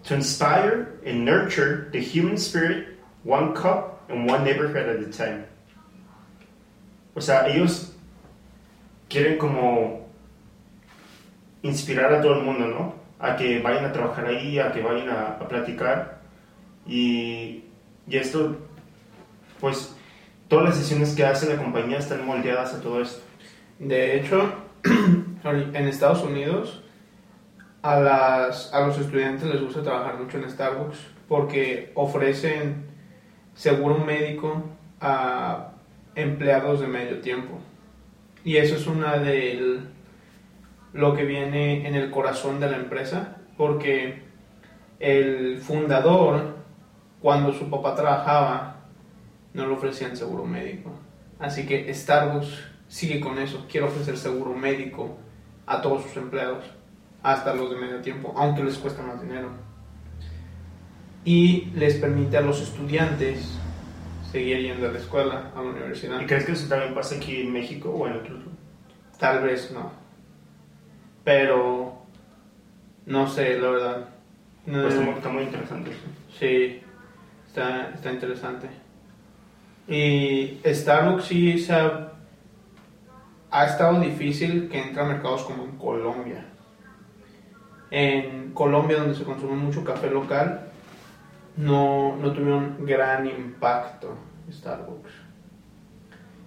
to 0.09 0.15
inspire 0.15 0.99
and 1.05 1.23
nurture 1.23 1.91
the 1.93 2.01
human 2.01 2.39
spirit 2.39 2.97
one 3.25 3.55
cup 3.55 4.03
and 4.09 4.27
one 4.27 4.43
neighborhood 4.43 4.89
at 4.89 5.05
a 5.05 5.13
time. 5.13 5.45
O 7.15 7.21
sea, 7.21 7.47
ellos 7.47 7.93
quieren 9.11 9.37
como 9.39 10.09
inspirar 11.63 12.15
a 12.15 12.23
todo 12.23 12.39
el 12.39 12.45
mundo, 12.45 12.67
¿no? 12.69 12.95
A 13.19 13.37
que 13.37 13.61
vayan 13.61 13.85
a 13.85 13.93
trabajar 13.93 14.27
ahí, 14.27 14.59
a 14.59 14.73
que 14.73 14.81
vayan 14.81 15.11
a, 15.11 15.39
platicar. 15.47 16.21
Y, 16.87 17.65
y 18.07 18.17
esto, 18.17 18.57
pues, 19.61 19.95
todas 20.49 20.71
las 20.71 20.77
sesiones 20.77 21.15
que 21.15 21.27
hace 21.27 21.53
la 21.53 21.61
compañía 21.61 21.99
están 21.99 22.25
moldeadas 22.25 22.73
a 22.73 22.81
todo 22.81 23.03
esto. 23.03 23.21
De 23.79 24.19
hecho, 24.19 24.53
en 25.45 25.89
Estados 25.89 26.23
Unidos 26.23 26.83
a, 27.83 28.01
las, 28.01 28.73
a 28.75 28.87
los 28.87 28.99
estudiantes 28.99 29.49
les 29.49 29.63
gusta 29.63 29.83
trabajar 29.83 30.19
mucho 30.19 30.39
en 30.39 30.51
Starbucks 30.51 30.99
porque 31.29 31.93
ofrecen 31.95 32.87
seguro 33.55 33.99
médico 33.99 34.65
a 35.01 35.73
empleados 36.15 36.81
de 36.81 36.89
medio 36.89 37.21
tiempo. 37.21 37.59
Y 38.45 38.57
eso 38.57 38.77
es 38.77 38.87
una 38.87 39.19
de 39.19 39.81
lo 40.93 41.15
que 41.15 41.25
viene 41.25 41.87
en 41.87 41.95
el 41.95 42.11
corazón 42.11 42.61
de 42.61 42.71
la 42.71 42.77
empresa, 42.77 43.37
porque 43.57 44.23
el 44.99 45.59
fundador, 45.59 46.57
cuando 47.21 47.53
su 47.53 47.69
papá 47.71 47.95
trabajaba, 47.95 48.77
no 49.55 49.67
le 49.67 49.75
ofrecían 49.75 50.17
seguro 50.17 50.45
médico. 50.45 50.91
Así 51.39 51.67
que 51.67 51.93
Starbucks 51.93 52.68
sigue 52.89 53.21
con 53.21 53.39
eso, 53.39 53.67
quiere 53.71 53.87
ofrecer 53.87 54.17
seguro 54.17 54.55
médico 54.55 55.17
a 55.67 55.81
todos 55.81 56.03
sus 56.05 56.17
empleados, 56.17 56.65
hasta 57.23 57.55
los 57.55 57.71
de 57.71 57.77
medio 57.77 58.01
tiempo, 58.01 58.33
aunque 58.37 58.65
les 58.65 58.77
cuesta 58.79 59.03
más 59.03 59.21
dinero. 59.23 59.51
Y 61.25 61.67
les 61.75 61.95
permite 61.97 62.37
a 62.39 62.41
los 62.41 62.61
estudiantes 62.63 63.59
seguir 64.33 64.59
yendo 64.61 64.89
a 64.89 64.93
la 64.93 64.99
escuela, 64.99 65.53
a 65.55 65.63
la 65.63 65.71
universidad. 65.71 66.21
¿Y 66.21 66.27
crees 66.27 66.45
que 66.45 66.53
eso 66.53 66.69
también 66.69 66.95
pasa 66.95 67.17
aquí 67.17 67.43
en 67.43 67.53
México 67.53 67.91
o 67.91 68.07
en 68.07 68.15
otros? 68.15 68.41
Tal 69.19 69.43
vez 69.43 69.71
no. 69.73 69.91
Pero 71.25 72.03
no 73.07 73.27
sé, 73.29 73.59
la 73.59 73.71
verdad. 73.71 74.09
No- 74.67 74.83
Pues 74.83 74.95
está, 74.95 75.05
muy- 75.05 75.15
está 75.15 75.29
muy 75.31 75.43
interesante. 75.45 75.91
Sí, 76.39 76.81
está, 77.47 77.91
está 77.91 78.13
interesante. 78.13 78.69
Y 79.89 80.59
Starbucks 80.65 81.25
sí 81.25 81.59
se 81.59 81.73
ha, 81.75 82.13
ha 83.51 83.67
estado 83.67 84.01
difícil 84.01 84.69
que 84.69 84.81
entre 84.81 85.03
a 85.03 85.07
mercados 85.07 85.43
como 85.43 85.65
en 85.65 85.77
Colombia. 85.77 86.45
En 87.91 88.53
Colombia, 88.53 88.99
donde 88.99 89.15
se 89.15 89.25
consume 89.25 89.57
mucho 89.57 89.85
café 89.85 90.11
local, 90.11 90.71
no, 91.57 92.17
no 92.17 92.33
tuvieron 92.33 92.85
gran 92.85 93.27
impacto 93.27 94.17
Starbucks. 94.53 95.11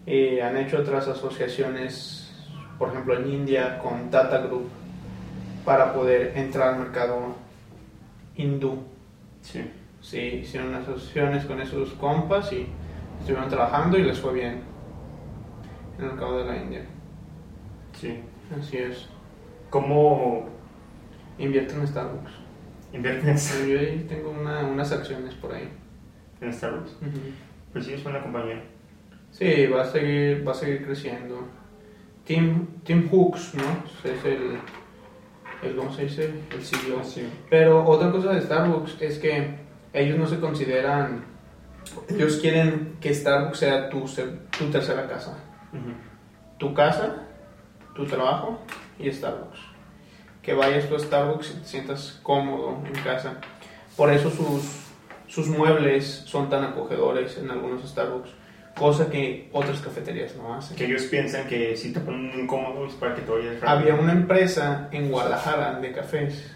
Y 0.05 0.39
han 0.39 0.57
hecho 0.57 0.79
otras 0.79 1.07
asociaciones, 1.07 2.31
por 2.77 2.89
ejemplo 2.89 3.17
en 3.17 3.31
India, 3.31 3.79
con 3.79 4.09
Tata 4.09 4.39
Group, 4.39 4.69
para 5.65 5.93
poder 5.93 6.37
entrar 6.37 6.73
al 6.73 6.79
mercado 6.79 7.35
hindú. 8.35 8.83
Sí. 9.41 9.63
Sí, 10.01 10.17
hicieron 10.17 10.73
asociaciones 10.73 11.45
con 11.45 11.61
esos 11.61 11.91
compas 11.93 12.51
y 12.51 12.65
estuvieron 13.19 13.49
trabajando 13.49 13.99
y 13.99 14.03
les 14.03 14.19
fue 14.19 14.33
bien 14.33 14.63
en 15.97 16.03
el 16.03 16.11
mercado 16.11 16.39
de 16.39 16.45
la 16.45 16.57
India. 16.57 16.85
Sí. 18.01 18.19
Así 18.59 18.77
es. 18.77 19.07
¿Cómo 19.69 20.49
Invierten 21.37 21.79
en 21.81 21.87
Starbucks. 21.87 22.31
invierten 22.93 23.29
en 23.29 23.67
yo 23.67 23.79
ahí 23.79 24.05
tengo 24.09 24.31
una- 24.31 24.65
unas 24.65 24.91
acciones 24.91 25.33
por 25.35 25.53
ahí. 25.53 25.69
en 26.41 26.51
Starbucks? 26.53 26.97
Pues 27.71 27.85
sí, 27.85 27.93
es 27.93 28.03
buena 28.03 28.21
compañía. 28.21 28.61
Sí, 29.31 29.65
va 29.67 29.83
a 29.83 29.85
seguir, 29.85 30.45
va 30.45 30.51
a 30.51 30.55
seguir 30.55 30.83
creciendo. 30.85 31.47
Tim, 32.25 32.67
Tim 32.83 33.07
Hooks, 33.09 33.55
¿no? 33.55 33.63
Es 34.03 34.25
el, 34.25 34.57
el, 35.63 35.75
¿cómo 35.75 35.91
se 35.93 36.03
dice? 36.03 36.33
El 36.51 36.61
CEO. 36.61 37.03
Sí. 37.03 37.27
Pero 37.49 37.85
otra 37.85 38.11
cosa 38.11 38.33
de 38.33 38.41
Starbucks 38.41 39.01
es 39.01 39.19
que 39.19 39.55
ellos 39.93 40.17
no 40.17 40.27
se 40.27 40.39
consideran, 40.39 41.23
ellos 42.09 42.37
quieren 42.37 42.97
que 42.99 43.13
Starbucks 43.13 43.59
sea 43.59 43.89
tu, 43.89 44.05
tu 44.57 44.65
tercera 44.71 45.07
casa. 45.07 45.37
Tu 46.57 46.73
casa, 46.73 47.27
tu 47.95 48.05
trabajo 48.05 48.59
y 48.99 49.11
Starbucks. 49.11 49.59
Que 50.41 50.53
vayas 50.53 50.87
tú 50.89 50.95
a 50.95 50.99
Starbucks 50.99 51.51
y 51.51 51.53
te 51.61 51.65
sientas 51.67 52.19
cómodo 52.23 52.81
en 52.85 52.93
casa. 53.03 53.35
Por 53.95 54.11
eso 54.11 54.29
sus, 54.31 54.87
sus 55.27 55.47
muebles 55.47 56.23
son 56.25 56.49
tan 56.49 56.63
acogedores 56.63 57.37
en 57.37 57.51
algunos 57.51 57.87
Starbucks, 57.87 58.29
cosa 58.75 59.09
que 59.09 59.49
otras 59.53 59.79
cafeterías 59.81 60.35
no 60.35 60.55
hacen. 60.55 60.75
Que 60.77 60.85
ellos 60.85 61.03
piensan 61.03 61.47
que 61.47 61.75
si 61.77 61.93
te 61.93 61.99
ponen 61.99 62.39
incómodo 62.39 62.85
es 62.87 62.93
para 62.93 63.13
que 63.15 63.21
te 63.21 63.31
vayas. 63.31 63.63
Había 63.63 63.93
una 63.95 64.13
empresa 64.13 64.87
en 64.91 65.11
Guadalajara 65.11 65.79
de 65.79 65.91
cafés 65.91 66.55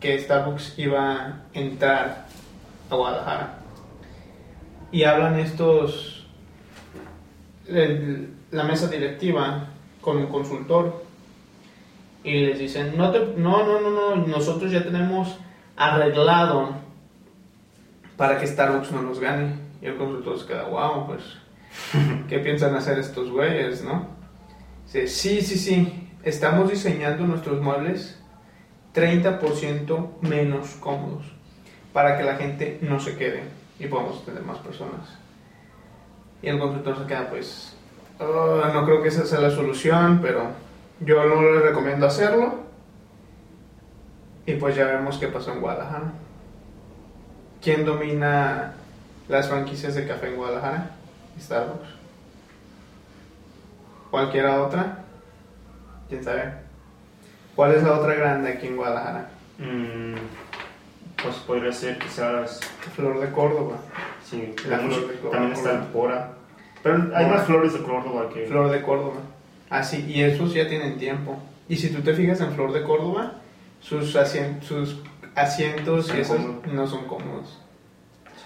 que 0.00 0.18
Starbucks 0.18 0.78
iba 0.78 1.12
a 1.14 1.42
entrar 1.54 2.26
a 2.90 2.94
Guadalajara. 2.94 3.58
Y 4.92 5.04
hablan 5.04 5.38
estos, 5.38 6.26
el- 7.66 8.34
la 8.50 8.64
mesa 8.64 8.88
directiva 8.88 9.68
con 10.06 10.18
un 10.18 10.26
consultor 10.28 11.02
y 12.22 12.46
les 12.46 12.60
dicen, 12.60 12.96
no, 12.96 13.10
te- 13.10 13.34
no, 13.36 13.66
no, 13.66 13.80
no, 13.80 13.90
no, 13.90 14.26
nosotros 14.26 14.70
ya 14.70 14.84
tenemos 14.84 15.36
arreglado 15.76 16.76
para 18.16 18.38
que 18.38 18.46
Starbucks 18.46 18.92
no 18.92 19.02
nos 19.02 19.18
gane. 19.18 19.58
Y 19.82 19.86
el 19.86 19.96
consultor 19.96 20.38
se 20.38 20.46
queda, 20.46 20.64
wow, 20.68 21.06
pues, 21.06 21.22
¿qué 22.28 22.38
piensan 22.38 22.74
hacer 22.76 23.00
estos 23.00 23.30
güeyes, 23.32 23.82
no? 23.82 24.06
Dice, 24.86 25.08
sí, 25.08 25.42
sí, 25.42 25.58
sí, 25.58 26.08
estamos 26.22 26.70
diseñando 26.70 27.26
nuestros 27.26 27.60
muebles 27.60 28.18
30% 28.94 30.20
menos 30.22 30.68
cómodos 30.80 31.26
para 31.92 32.16
que 32.16 32.22
la 32.22 32.36
gente 32.36 32.78
no 32.80 33.00
se 33.00 33.16
quede 33.16 33.42
y 33.80 33.86
podamos 33.88 34.24
tener 34.24 34.42
más 34.42 34.58
personas. 34.58 35.18
Y 36.42 36.48
el 36.48 36.58
consultor 36.60 36.98
se 37.00 37.06
queda, 37.06 37.28
pues, 37.28 37.75
"Oh, 38.18 38.62
no 38.72 38.84
creo 38.84 39.02
que 39.02 39.08
esa 39.08 39.24
sea 39.26 39.40
la 39.40 39.50
solución, 39.50 40.20
pero 40.22 40.42
yo 41.00 41.24
no 41.24 41.42
les 41.52 41.62
recomiendo 41.62 42.06
hacerlo. 42.06 42.54
Y 44.46 44.54
pues 44.54 44.76
ya 44.76 44.86
vemos 44.86 45.18
qué 45.18 45.26
pasó 45.28 45.52
en 45.52 45.60
Guadalajara. 45.60 46.12
¿Quién 47.60 47.84
domina 47.84 48.74
las 49.28 49.48
franquicias 49.48 49.94
de 49.96 50.06
café 50.06 50.28
en 50.28 50.36
Guadalajara? 50.36 50.90
Starbucks. 51.40 51.88
¿Cualquiera 54.10 54.62
otra? 54.62 54.98
¿Quién 56.08 56.22
sabe? 56.22 56.52
¿Cuál 57.56 57.72
es 57.74 57.82
la 57.82 57.94
otra 57.98 58.14
grande 58.14 58.52
aquí 58.52 58.68
en 58.68 58.76
Guadalajara? 58.76 59.28
Mm, 59.58 60.14
pues 61.22 61.36
podría 61.38 61.72
ser 61.72 61.98
quizás. 61.98 62.60
Flor 62.94 63.18
de 63.20 63.30
Córdoba. 63.32 63.76
Sí, 64.24 64.54
La 64.68 64.78
flor 64.78 65.08
de 65.08 65.14
Córdoba. 65.14 65.30
también 65.32 65.52
está 65.54 65.72
el 65.72 65.78
Pora. 65.88 66.30
Pero 66.86 67.16
hay 67.16 67.26
más 67.26 67.44
flores 67.44 67.72
de 67.72 67.80
Córdoba 67.80 68.28
que. 68.32 68.46
Flor 68.46 68.70
de 68.70 68.82
Córdoba. 68.82 69.20
Así, 69.70 70.04
y 70.08 70.22
esos 70.22 70.54
ya 70.54 70.68
tienen 70.68 70.96
tiempo. 70.98 71.36
Y 71.68 71.76
si 71.76 71.88
tú 71.90 72.00
te 72.02 72.14
fijas 72.14 72.40
en 72.40 72.52
Flor 72.52 72.72
de 72.72 72.82
Córdoba, 72.82 73.34
sus, 73.80 74.14
asien- 74.16 74.60
sus 74.62 75.00
asientos 75.34 76.12
y 76.16 76.20
esos 76.20 76.38
no 76.72 76.86
son 76.86 77.04
cómodos. 77.06 77.60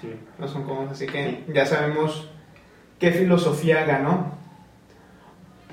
Sí. 0.01 0.09
No 0.39 0.49
son 0.49 0.65
cómodos, 0.65 0.93
así 0.93 1.07
que 1.07 1.45
ya 1.53 1.67
sabemos 1.67 2.29
qué 2.99 3.11
filosofía 3.13 3.85
ganó. 3.85 4.33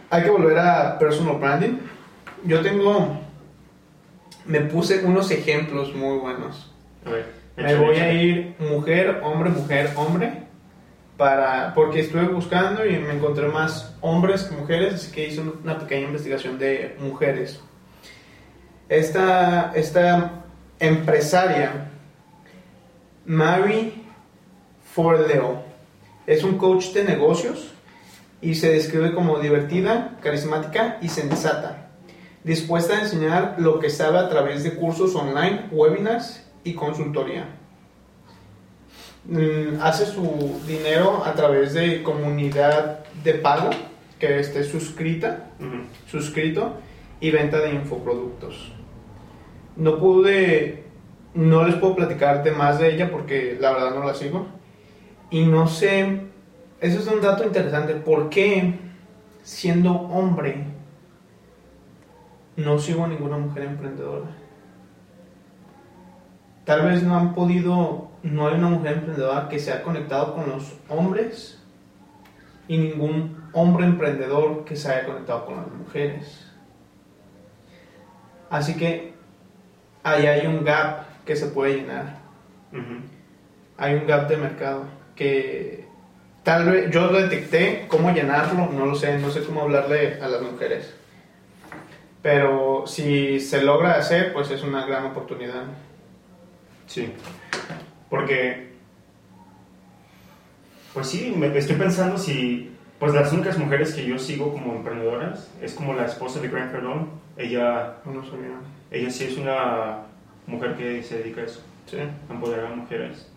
Hay 0.09 0.23
que 0.23 0.29
volver 0.29 0.57
a 0.59 0.99
personal 0.99 1.37
branding. 1.37 1.77
Yo 2.43 2.61
tengo, 2.61 3.19
me 4.45 4.61
puse 4.61 5.03
unos 5.05 5.31
ejemplos 5.31 5.93
muy 5.95 6.17
buenos. 6.17 6.71
A 7.05 7.09
ver. 7.11 7.37
Me 7.55 7.75
voy 7.75 7.95
a 7.95 8.13
ir 8.13 8.55
mujer, 8.59 9.21
hombre, 9.23 9.49
mujer, 9.49 9.89
hombre. 9.95 10.43
Para, 11.17 11.73
porque 11.73 12.01
estuve 12.01 12.27
buscando 12.27 12.85
y 12.85 12.97
me 12.97 13.15
encontré 13.15 13.47
más 13.47 13.95
hombres 14.01 14.43
que 14.43 14.55
mujeres, 14.55 14.93
así 14.93 15.11
que 15.11 15.27
hice 15.27 15.41
una 15.41 15.79
pequeña 15.79 16.05
investigación 16.05 16.59
de 16.59 16.95
mujeres. 16.99 17.59
Esta, 18.87 19.71
esta 19.73 20.43
empresaria, 20.79 21.89
Mary 23.25 24.05
Forleo, 24.93 25.63
es 26.27 26.43
un 26.43 26.57
coach 26.57 26.93
de 26.93 27.03
negocios 27.03 27.73
y 28.41 28.55
se 28.55 28.71
describe 28.71 29.13
como 29.13 29.39
divertida, 29.39 30.17
carismática 30.21 30.99
y 31.01 31.09
sensata, 31.09 31.89
dispuesta 32.43 32.95
a 32.95 33.01
enseñar 33.01 33.55
lo 33.57 33.79
que 33.79 33.89
sabe 33.89 34.19
a 34.19 34.29
través 34.29 34.63
de 34.63 34.75
cursos 34.75 35.15
online, 35.15 35.65
webinars 35.71 36.45
y 36.63 36.73
consultoría. 36.73 37.56
Mm, 39.27 39.81
Hace 39.81 40.05
su 40.05 40.59
dinero 40.65 41.23
a 41.25 41.33
través 41.33 41.73
de 41.73 42.01
comunidad 42.01 42.99
de 43.23 43.33
pago 43.33 43.69
que 44.19 44.39
esté 44.39 44.63
suscrita, 44.63 45.49
Ujú. 45.59 45.83
suscrito 46.07 46.73
y 47.19 47.31
venta 47.31 47.59
de 47.59 47.73
infoproductos. 47.73 48.71
No 49.75 49.97
pude, 49.99 50.85
no 51.33 51.65
les 51.65 51.75
puedo 51.75 51.95
platicarte 51.95 52.51
más 52.51 52.79
de 52.79 52.93
ella 52.95 53.11
porque 53.11 53.57
la 53.59 53.71
verdad 53.73 53.95
no 53.95 54.05
la 54.05 54.13
sigo. 54.13 54.47
Y 55.29 55.45
no 55.45 55.67
sé, 55.67 56.21
eso 56.79 56.99
es 56.99 57.07
un 57.07 57.21
dato 57.21 57.43
interesante, 57.43 57.95
¿por 57.95 58.29
qué 58.29 58.75
siendo 59.43 59.91
hombre 59.91 60.63
no 62.55 62.79
sigo 62.79 63.03
a 63.03 63.07
ninguna 63.07 63.37
mujer 63.37 63.63
emprendedora? 63.63 64.27
Tal 66.65 66.85
vez 66.85 67.03
no 67.03 67.15
han 67.17 67.33
podido, 67.35 68.06
no 68.23 68.47
hay 68.47 68.55
una 68.55 68.69
mujer 68.69 68.93
emprendedora 68.93 69.47
que 69.49 69.59
se 69.59 69.71
ha 69.71 69.83
conectado 69.83 70.35
con 70.35 70.49
los 70.49 70.73
hombres 70.89 71.61
y 72.67 72.77
ningún 72.77 73.49
hombre 73.53 73.85
emprendedor 73.85 74.65
que 74.65 74.75
se 74.75 74.91
haya 74.91 75.05
conectado 75.05 75.45
con 75.45 75.57
las 75.57 75.67
mujeres. 75.67 76.51
Así 78.49 78.75
que 78.75 79.13
ahí 80.03 80.25
hay 80.25 80.47
un 80.47 80.63
gap 80.63 81.05
que 81.25 81.35
se 81.35 81.47
puede 81.47 81.77
llenar. 81.77 82.17
Hay 83.77 83.95
un 83.95 84.07
gap 84.07 84.27
de 84.27 84.37
mercado 84.37 84.85
que 85.15 85.85
tal 86.43 86.69
vez 86.69 86.91
yo 86.91 87.09
detecté 87.09 87.85
cómo 87.87 88.11
llenarlo, 88.11 88.67
no 88.67 88.85
lo 88.85 88.95
sé, 88.95 89.17
no 89.19 89.29
sé 89.29 89.43
cómo 89.43 89.61
hablarle 89.61 90.21
a 90.21 90.27
las 90.27 90.41
mujeres. 90.41 90.93
Pero 92.21 92.85
si 92.87 93.39
se 93.39 93.63
logra 93.63 93.97
hacer, 93.97 94.33
pues 94.33 94.49
es 94.51 94.63
una 94.63 94.85
gran 94.85 95.05
oportunidad. 95.05 95.63
Sí. 96.87 97.13
Porque, 98.09 98.71
pues 100.93 101.07
sí, 101.07 101.33
me 101.37 101.55
estoy 101.57 101.75
pensando 101.75 102.17
si, 102.17 102.71
pues 102.99 103.13
las 103.13 103.31
únicas 103.33 103.57
mujeres 103.57 103.93
que 103.93 104.05
yo 104.05 104.17
sigo 104.17 104.51
como 104.51 104.73
emprendedoras 104.75 105.51
es 105.61 105.73
como 105.73 105.93
la 105.93 106.05
esposa 106.05 106.39
de 106.39 106.47
Grant 106.49 106.71
Cardone. 106.71 107.05
Ella, 107.37 107.97
No 108.05 108.23
sabía. 108.25 108.57
ella 108.89 109.09
sí 109.11 109.25
es 109.25 109.37
una 109.37 109.99
mujer 110.47 110.75
que 110.75 111.03
se 111.03 111.19
dedica 111.19 111.41
a 111.41 111.45
eso, 111.45 111.61
Sí, 111.85 111.97
a 111.97 112.33
empoderar 112.33 112.71
a 112.71 112.75
mujeres. 112.75 113.29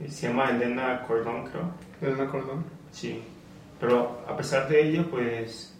Eh, 0.00 0.08
Se 0.10 0.28
llama 0.28 0.50
Elena 0.50 1.02
Cordón, 1.06 1.44
creo. 1.46 1.70
Elena 2.00 2.30
Cordón. 2.30 2.64
Sí. 2.92 3.22
Pero 3.80 4.22
a 4.28 4.36
pesar 4.36 4.68
de 4.68 4.88
ello, 4.88 5.06
pues, 5.10 5.74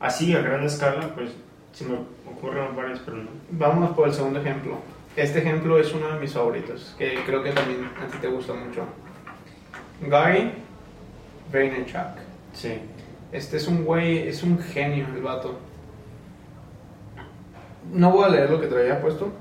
así 0.00 0.34
a 0.34 0.40
gran 0.40 0.64
escala, 0.64 1.14
pues, 1.14 1.30
se 1.72 1.84
me 1.84 1.96
ocurren 2.30 2.74
varias, 2.74 3.00
pero 3.00 3.18
no. 3.18 3.28
Vamos 3.50 3.90
por 3.94 4.08
el 4.08 4.14
segundo 4.14 4.40
ejemplo. 4.40 4.78
Este 5.16 5.38
ejemplo 5.38 5.78
es 5.78 5.94
uno 5.94 6.08
de 6.08 6.20
mis 6.20 6.34
favoritos, 6.34 6.94
que 6.98 7.14
creo 7.24 7.42
que 7.42 7.50
también 7.50 7.90
a 7.98 8.06
ti 8.06 8.18
te 8.18 8.28
gusta 8.28 8.52
mucho. 8.52 8.84
Gary 10.02 10.52
Vaynerchuk. 11.50 12.18
Sí. 12.52 12.78
Este 13.32 13.56
es 13.56 13.66
un 13.66 13.84
güey, 13.84 14.28
es 14.28 14.42
un 14.42 14.58
genio 14.58 15.06
el 15.14 15.22
vato. 15.22 15.58
No 17.90 18.10
voy 18.10 18.24
a 18.24 18.28
leer 18.28 18.50
lo 18.50 18.60
que 18.60 18.66
traía 18.66 19.00
puesto, 19.00 19.32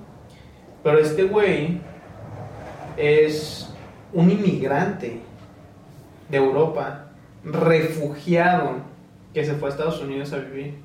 pero 0.82 0.98
este 0.98 1.24
güey 1.24 1.82
es 2.96 3.70
un 4.14 4.32
inmigrante 4.32 5.20
de 6.30 6.38
Europa, 6.38 7.08
refugiado, 7.44 8.78
que 9.34 9.44
se 9.44 9.56
fue 9.56 9.68
a 9.68 9.72
Estados 9.72 10.02
Unidos 10.02 10.32
a 10.32 10.38
vivir. 10.38 10.78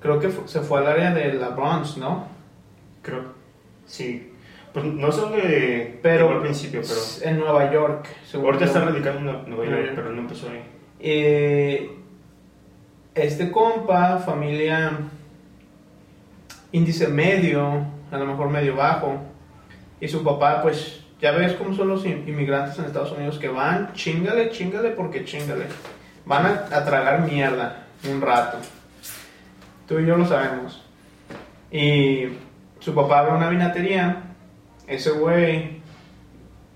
Creo 0.00 0.20
que 0.20 0.30
se 0.44 0.60
fue 0.60 0.80
al 0.80 0.88
área 0.88 1.14
de 1.14 1.32
la 1.32 1.48
Bronx, 1.48 1.96
¿no? 1.96 2.26
Creo, 3.00 3.37
sí. 3.88 4.32
Pues 4.72 4.84
no 4.84 5.10
sé 5.10 5.20
dónde 5.22 5.98
Pero 6.02 6.30
al 6.30 6.42
principio, 6.42 6.82
pero... 6.82 7.00
en 7.28 7.40
Nueva 7.40 7.72
York. 7.72 8.06
según 8.24 8.46
Ahorita 8.46 8.66
está 8.66 8.84
radicado 8.84 9.18
en 9.18 9.24
Nue- 9.26 9.46
Nueva 9.46 9.64
York, 9.64 9.92
pero 9.96 10.12
no 10.12 10.20
empezó 10.20 10.48
ahí. 10.50 10.62
Eh, 11.00 11.90
este 13.14 13.50
compa, 13.50 14.18
familia 14.18 14.92
índice 16.72 17.08
medio, 17.08 17.86
a 18.10 18.18
lo 18.18 18.26
mejor 18.26 18.50
medio 18.50 18.76
bajo, 18.76 19.16
y 20.00 20.06
su 20.08 20.22
papá, 20.22 20.60
pues 20.62 21.02
ya 21.20 21.32
ves 21.32 21.54
cómo 21.54 21.74
son 21.74 21.88
los 21.88 22.04
in- 22.04 22.24
inmigrantes 22.28 22.78
en 22.78 22.84
Estados 22.84 23.12
Unidos 23.12 23.38
que 23.38 23.48
van, 23.48 23.92
chingale, 23.94 24.50
chingale, 24.50 24.90
porque 24.90 25.24
chingale. 25.24 25.64
Van 26.26 26.44
a, 26.46 26.50
a 26.76 26.84
tragar 26.84 27.22
mierda 27.22 27.86
un 28.08 28.20
rato. 28.20 28.58
Tú 29.88 29.98
y 29.98 30.06
yo 30.06 30.16
lo 30.16 30.26
sabemos. 30.26 30.84
Y 31.72 32.26
su 32.78 32.94
papá 32.94 33.20
abre 33.20 33.36
una 33.36 33.50
vinatería, 33.50 34.34
ese 34.86 35.10
güey, 35.10 35.80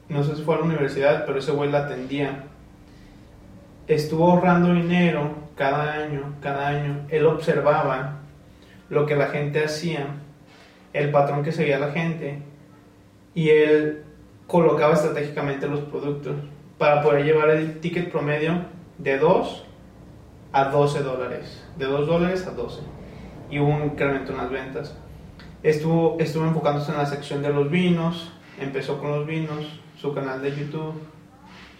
no 0.08 0.22
sé 0.22 0.36
si 0.36 0.42
fue 0.42 0.56
a 0.56 0.58
la 0.58 0.64
universidad, 0.64 1.24
pero 1.26 1.38
ese 1.38 1.52
güey 1.52 1.70
la 1.70 1.86
atendía 1.86 2.44
estuvo 3.86 4.30
ahorrando 4.30 4.72
dinero 4.72 5.34
cada 5.54 5.94
año, 5.94 6.34
cada 6.40 6.68
año. 6.68 7.06
Él 7.08 7.26
observaba 7.26 8.20
lo 8.88 9.06
que 9.06 9.16
la 9.16 9.28
gente 9.28 9.64
hacía, 9.64 10.06
el 10.92 11.10
patrón 11.10 11.42
que 11.42 11.52
seguía 11.52 11.78
la 11.78 11.92
gente, 11.92 12.42
y 13.34 13.50
él 13.50 14.04
colocaba 14.46 14.94
estratégicamente 14.94 15.66
los 15.66 15.80
productos 15.80 16.36
para 16.78 17.00
poder 17.02 17.24
llevar 17.24 17.50
el 17.50 17.80
ticket 17.80 18.10
promedio 18.10 18.64
de 18.98 19.18
2 19.18 19.66
a 20.52 20.64
12 20.66 21.02
dólares, 21.02 21.64
de 21.78 21.86
2 21.86 22.06
dólares 22.06 22.46
a 22.46 22.50
12, 22.50 22.82
y 23.50 23.58
hubo 23.58 23.68
un 23.68 23.84
incremento 23.84 24.32
en 24.32 24.38
las 24.38 24.50
ventas. 24.50 24.98
Estuvo, 25.62 26.16
estuvo 26.18 26.44
enfocándose 26.44 26.90
en 26.90 26.98
la 26.98 27.06
sección 27.06 27.42
de 27.42 27.50
los 27.50 27.70
vinos, 27.70 28.32
empezó 28.60 28.98
con 28.98 29.12
los 29.12 29.26
vinos, 29.26 29.80
su 29.96 30.12
canal 30.12 30.42
de 30.42 30.50
YouTube, 30.50 30.94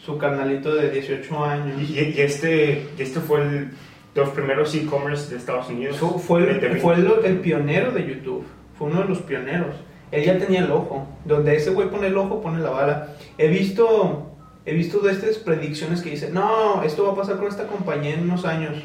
su 0.04 0.18
canalito 0.18 0.74
de 0.74 0.90
18 0.90 1.44
años. 1.44 1.80
Y, 1.80 1.98
y 1.98 2.20
este, 2.20 2.88
y 2.96 3.02
este 3.02 3.20
fue 3.20 3.42
el, 3.42 3.70
de 4.14 4.20
los 4.20 4.30
primeros 4.30 4.74
e-commerce 4.74 5.30
de 5.30 5.36
Estados 5.36 5.68
Unidos. 5.68 5.96
Fue, 5.96 6.18
fue 6.18 6.50
el, 6.50 6.80
fue 6.80 6.94
el, 6.94 7.10
el 7.24 7.40
pionero 7.40 7.92
de 7.92 8.06
YouTube. 8.06 8.44
Fue 8.78 8.88
uno 8.88 9.00
de 9.02 9.08
los 9.08 9.18
pioneros. 9.22 9.76
Él 10.10 10.24
ya 10.24 10.38
tenía 10.38 10.60
el 10.60 10.70
ojo. 10.70 11.08
Donde 11.24 11.56
ese 11.56 11.70
güey 11.70 11.88
pone 11.88 12.08
el 12.08 12.16
ojo, 12.16 12.40
pone 12.42 12.60
la 12.60 12.70
bala. 12.70 13.08
He 13.38 13.48
visto, 13.48 14.36
he 14.66 14.74
visto 14.74 15.00
de 15.00 15.12
estas 15.12 15.38
predicciones 15.38 16.02
que 16.02 16.10
dicen, 16.10 16.34
no, 16.34 16.82
esto 16.82 17.04
va 17.04 17.12
a 17.12 17.16
pasar 17.16 17.36
con 17.38 17.46
esta 17.46 17.66
compañía 17.66 18.14
en 18.14 18.24
unos 18.24 18.44
años. 18.44 18.76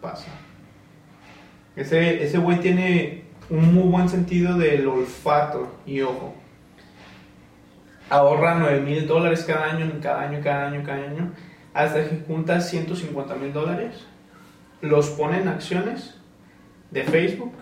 Pasa. 0.00 0.28
Ese, 1.74 2.22
ese 2.22 2.38
güey 2.38 2.60
tiene 2.60 3.23
un 3.50 3.74
muy 3.74 3.88
buen 3.88 4.08
sentido 4.08 4.56
del 4.56 4.86
olfato 4.88 5.76
y 5.86 6.00
ojo. 6.00 6.34
Ahorra 8.10 8.56
9 8.56 8.80
mil 8.80 9.06
dólares 9.06 9.44
cada 9.44 9.72
año, 9.72 9.90
cada 10.02 10.22
año, 10.22 10.40
cada 10.42 10.68
año, 10.68 10.82
cada 10.84 11.04
año. 11.04 11.32
Hasta 11.72 12.08
que 12.08 12.22
junta 12.26 12.60
150 12.60 13.34
mil 13.36 13.52
dólares 13.52 14.06
los 14.80 15.10
pone 15.10 15.40
en 15.40 15.48
acciones 15.48 16.16
de 16.90 17.02
Facebook, 17.02 17.52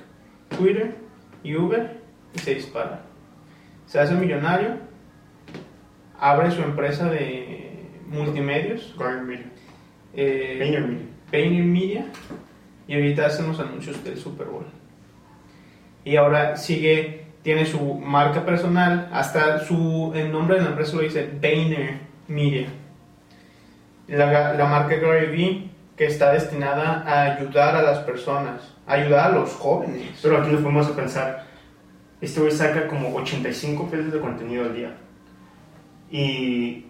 Twitter 0.57 0.97
y 1.43 1.57
Uber 1.57 2.01
y 2.35 2.39
se 2.39 2.55
dispara. 2.55 3.03
Se 3.87 4.01
hace 4.01 4.15
millonario, 4.15 4.77
abre 6.19 6.51
su 6.51 6.63
empresa 6.63 7.09
de 7.09 7.89
multimedios, 8.09 8.95
Garden 8.99 9.27
Media. 9.27 9.47
eh, 10.15 11.63
Media, 11.65 12.07
y 12.87 12.95
ahorita 12.95 13.27
hacen 13.27 13.49
los 13.49 13.59
anuncios 13.59 14.03
del 14.05 14.19
Super 14.19 14.49
Bowl. 14.49 14.67
Y 16.05 16.17
ahora 16.17 16.57
sigue, 16.57 17.27
tiene 17.43 17.67
su 17.67 17.95
marca 17.95 18.45
personal, 18.45 19.09
hasta 19.13 19.65
su, 19.65 20.13
el 20.15 20.33
nombre 20.33 20.57
de 20.57 20.63
la 20.63 20.71
empresa 20.71 20.97
lo 20.97 21.03
dice 21.03 21.31
Vayner 21.41 21.99
Media. 22.29 22.69
La, 24.09 24.55
la 24.55 24.67
marca 24.67 24.97
Gary 24.97 25.27
Vee, 25.27 25.71
que 25.97 26.07
está 26.07 26.33
destinada 26.33 27.05
a 27.07 27.35
ayudar 27.35 27.77
a 27.77 27.83
las 27.83 27.99
personas, 28.01 28.75
ayudar 28.87 29.31
a 29.31 29.35
los 29.35 29.51
jóvenes. 29.55 30.19
Pero 30.23 30.39
aquí 30.39 30.51
nos 30.51 30.61
podemos 30.61 30.89
a 30.89 30.97
pensar, 30.97 31.45
este 32.21 32.41
güey 32.41 32.53
saca 32.53 32.89
como 32.89 33.15
85 33.15 33.89
pesos 33.89 34.13
de 34.13 34.21
contenido 34.21 34.65
al 34.65 34.75
día. 34.75 34.97
Y, 36.11 36.87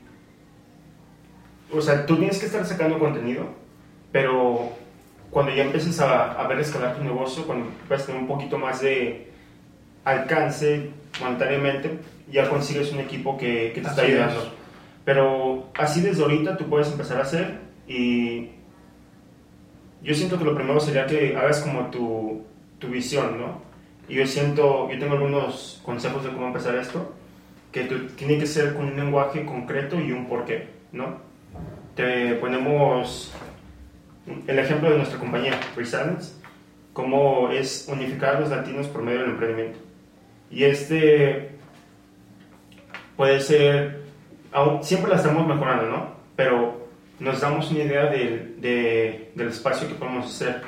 o 1.72 1.80
sea, 1.80 2.06
tú 2.06 2.16
tienes 2.16 2.38
que 2.38 2.46
estar 2.46 2.64
sacando 2.64 2.98
contenido, 2.98 3.46
pero 4.10 4.72
cuando 5.32 5.52
ya 5.52 5.64
empieces 5.64 5.98
a, 6.00 6.32
a 6.32 6.46
ver 6.46 6.60
escalar 6.60 6.94
tu 6.96 7.02
negocio, 7.02 7.44
cuando 7.44 7.66
puedas 7.88 8.06
tener 8.06 8.20
un 8.20 8.28
poquito 8.28 8.56
más 8.58 8.80
de 8.82 9.32
alcance 10.04 10.90
monetariamente, 11.20 11.98
ya 12.30 12.48
consigues 12.48 12.92
un 12.92 13.00
equipo 13.00 13.36
que, 13.36 13.72
que 13.74 13.80
te 13.80 13.88
está 13.88 14.02
Así 14.02 14.12
ayudando. 14.12 14.40
es. 14.42 14.48
Pero 15.04 15.70
así 15.76 16.00
desde 16.00 16.22
ahorita 16.22 16.56
tú 16.56 16.68
puedes 16.68 16.90
empezar 16.92 17.18
a 17.18 17.22
hacer 17.22 17.58
y 17.88 18.50
yo 20.02 20.14
siento 20.14 20.38
que 20.38 20.44
lo 20.44 20.54
primero 20.54 20.78
sería 20.80 21.06
que 21.06 21.36
hagas 21.36 21.60
como 21.60 21.86
tu, 21.90 22.44
tu 22.78 22.88
visión, 22.88 23.38
¿no? 23.38 23.62
Y 24.08 24.16
yo 24.16 24.26
siento, 24.26 24.90
yo 24.90 24.98
tengo 24.98 25.14
algunos 25.14 25.80
consejos 25.84 26.24
de 26.24 26.30
cómo 26.30 26.48
empezar 26.48 26.74
esto, 26.76 27.14
que 27.70 27.84
tú- 27.84 28.08
tiene 28.16 28.38
que 28.38 28.46
ser 28.46 28.74
con 28.74 28.86
un 28.86 28.96
lenguaje 28.96 29.44
concreto 29.46 29.98
y 30.00 30.12
un 30.12 30.26
porqué, 30.26 30.68
¿no? 30.92 31.16
Te 31.94 32.34
ponemos 32.34 33.32
el 34.46 34.58
ejemplo 34.58 34.90
de 34.90 34.98
nuestra 34.98 35.18
compañía, 35.18 35.58
Resilience, 35.76 36.32
cómo 36.92 37.50
es 37.50 37.86
unificar 37.88 38.36
a 38.36 38.40
los 38.40 38.50
latinos 38.50 38.86
por 38.88 39.02
medio 39.02 39.20
del 39.20 39.30
emprendimiento. 39.30 39.78
Y 40.50 40.64
este 40.64 41.50
puede 43.16 43.40
ser, 43.40 44.02
aún- 44.52 44.82
siempre 44.84 45.10
la 45.10 45.16
estamos 45.16 45.46
mejorando, 45.46 45.86
¿no? 45.88 46.12
Pero 46.36 46.88
nos 47.18 47.40
damos 47.40 47.70
una 47.70 47.80
idea 47.84 48.06
del, 48.06 48.60
de- 48.60 49.32
del 49.34 49.48
espacio 49.48 49.88
que 49.88 49.94
podemos 49.94 50.26
hacer, 50.26 50.62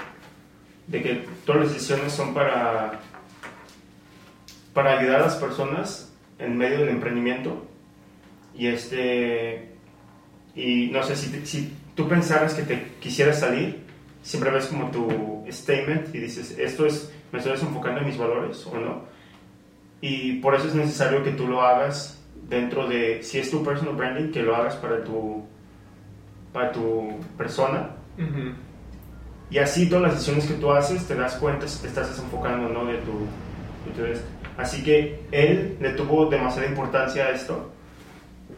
de 0.87 1.03
que 1.03 1.25
todas 1.47 1.62
las 1.62 1.73
decisiones 1.75 2.12
son 2.12 2.35
para 2.35 3.01
para 4.75 4.99
ayudar 4.99 5.21
a 5.23 5.27
las 5.27 5.37
personas 5.37 6.12
en 6.38 6.57
medio 6.59 6.81
del 6.81 6.88
emprendimiento. 6.88 7.64
Y 8.57 8.67
este 8.69 9.69
y 10.57 10.88
no 10.93 11.03
sé 11.05 11.14
si, 11.17 11.47
si 11.47 11.73
tú 11.94 12.09
pensaras 12.09 12.54
que 12.54 12.62
te 12.62 12.92
quisieras 13.00 13.40
salir, 13.40 13.85
siempre 14.22 14.50
ves 14.50 14.66
como 14.66 14.90
tu 14.90 15.44
statement 15.50 16.14
y 16.14 16.18
dices, 16.18 16.59
esto 16.59 16.87
es, 16.87 17.12
me 17.33 17.38
estoy 17.38 17.52
enfocando 17.52 18.00
en 18.00 18.07
mis 18.07 18.18
valores 18.18 18.66
o 18.66 18.78
no. 18.78 19.02
Y 20.00 20.40
por 20.40 20.54
eso 20.54 20.68
es 20.68 20.74
necesario 20.74 21.22
que 21.22 21.33
tú 21.33 21.46
lo 21.46 21.62
hagas 21.62 22.20
dentro 22.48 22.87
de, 22.88 23.22
si 23.22 23.38
es 23.38 23.50
tu 23.50 23.64
personal 23.64 23.94
branding, 23.94 24.30
que 24.30 24.42
lo 24.42 24.54
hagas 24.54 24.76
para 24.76 25.02
tu, 25.02 25.44
para 26.52 26.72
tu 26.72 27.20
persona. 27.38 27.90
Y 29.50 29.59
así 29.59 29.88
todas 29.88 30.04
las 30.04 30.14
decisiones 30.14 30.46
que 30.46 30.54
tú 30.54 30.70
haces 30.72 31.07
te 31.07 31.14
das 31.14 31.37
cuenta 31.37 31.68
si 31.68 31.80
te 31.80 31.88
estás 31.88 32.09
desenfocando 32.09 32.68
no 32.68 32.85
de 32.87 32.98
tu, 32.98 33.12
de 34.02 34.14
tu 34.14 34.20
Así 34.57 34.85
que 34.85 35.20
él 35.33 35.76
le 35.80 35.90
tuvo 35.90 36.26
demasiada 36.26 36.68
importancia 36.68 37.24
a 37.24 37.30
esto 37.30 37.72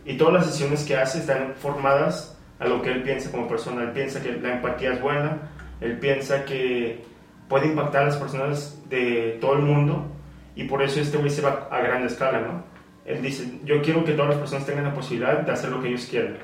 y 0.05 0.17
todas 0.17 0.35
las 0.35 0.47
decisiones 0.47 0.85
que 0.85 0.97
hace 0.97 1.19
están 1.19 1.55
formadas 1.57 2.36
a 2.59 2.67
lo 2.67 2.83
que 2.83 2.93
él 2.93 3.03
piensa 3.03 3.31
como 3.31 3.49
persona. 3.49 3.83
Él 3.83 3.93
piensa 3.93 4.23
que 4.23 4.33
la 4.33 4.55
empatía 4.55 4.93
es 4.93 5.01
buena, 5.01 5.39
él 5.81 5.99
piensa 5.99 6.45
que 6.45 7.05
puede 7.49 7.67
impactar 7.67 8.03
a 8.03 8.07
las 8.07 8.17
personas 8.17 8.83
de 8.89 9.39
todo 9.41 9.55
el 9.55 9.63
mundo 9.63 10.07
y 10.55 10.65
por 10.65 10.83
eso 10.83 11.01
este 11.01 11.19
güey 11.19 11.31
se 11.31 11.43
va 11.43 11.69
a 11.71 11.81
gran 11.81 12.05
escala, 12.05 12.41
¿no? 12.41 12.65
Él 13.05 13.23
dice, 13.23 13.61
yo 13.65 13.81
quiero 13.83 14.05
que 14.05 14.13
todas 14.13 14.31
las 14.31 14.39
personas 14.39 14.67
tengan 14.67 14.85
la 14.85 14.95
posibilidad 14.95 15.41
de 15.41 15.53
hacer 15.53 15.71
lo 15.71 15.81
que 15.81 15.89
ellos 15.89 16.07
quieran, 16.07 16.39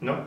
¿no? 0.00 0.26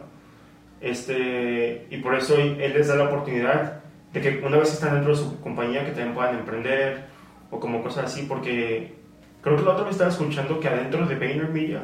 Este, 0.82 1.86
y 1.89 1.98
por 1.98 2.15
eso 2.15 2.36
él 2.38 2.74
les 2.74 2.88
da 2.88 2.95
la 2.95 3.06
oportunidad 3.06 3.84
de 4.13 4.21
que 4.21 4.41
una 4.45 4.58
vez 4.58 4.74
están 4.74 4.93
dentro 4.93 5.12
de 5.12 5.17
su 5.17 5.39
compañía 5.41 5.86
que 5.86 5.91
también 5.91 6.13
puedan 6.13 6.39
emprender 6.39 7.06
o 7.52 7.60
como 7.60 7.84
cosas 7.84 8.06
así, 8.06 8.26
porque 8.28 8.95
creo 9.41 9.58
que 9.58 9.63
la 9.63 9.71
otra 9.71 9.84
vez 9.84 9.93
estaba 9.93 10.10
escuchando 10.10 10.60
que 10.60 10.67
adentro 10.67 11.06
de 11.06 11.15
VaynerMedia 11.15 11.84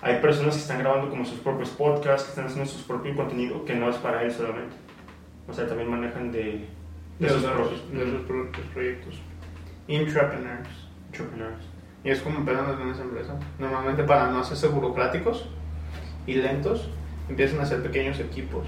hay 0.00 0.20
personas 0.20 0.54
que 0.54 0.60
están 0.60 0.78
grabando 0.78 1.08
como 1.08 1.24
sus 1.24 1.38
propios 1.40 1.70
podcasts, 1.70 2.24
que 2.24 2.30
están 2.30 2.46
haciendo 2.46 2.70
su 2.70 2.86
propio 2.86 3.14
contenido, 3.16 3.64
que 3.64 3.74
no 3.74 3.88
es 3.88 3.96
para 3.96 4.22
él 4.22 4.32
solamente. 4.32 4.76
O 5.48 5.52
sea, 5.52 5.66
también 5.66 5.90
manejan 5.90 6.30
de, 6.32 6.66
de, 7.18 7.28
sus, 7.28 7.44
propios, 7.44 7.92
de 7.92 8.04
sus 8.04 8.20
propios 8.22 8.66
proyectos. 8.72 9.20
Entrepreneurs. 9.88 10.88
Entrepreneurs. 11.06 11.64
Y 12.04 12.10
es 12.10 12.20
como 12.20 12.38
empiezan 12.38 12.80
en 12.80 12.88
esa 12.88 13.02
empresa. 13.02 13.38
Normalmente 13.58 14.04
para 14.04 14.30
no 14.30 14.40
hacerse 14.40 14.68
burocráticos 14.68 15.48
y 16.26 16.34
lentos, 16.34 16.88
empiezan 17.28 17.60
a 17.60 17.62
hacer 17.62 17.82
pequeños 17.82 18.20
equipos 18.20 18.66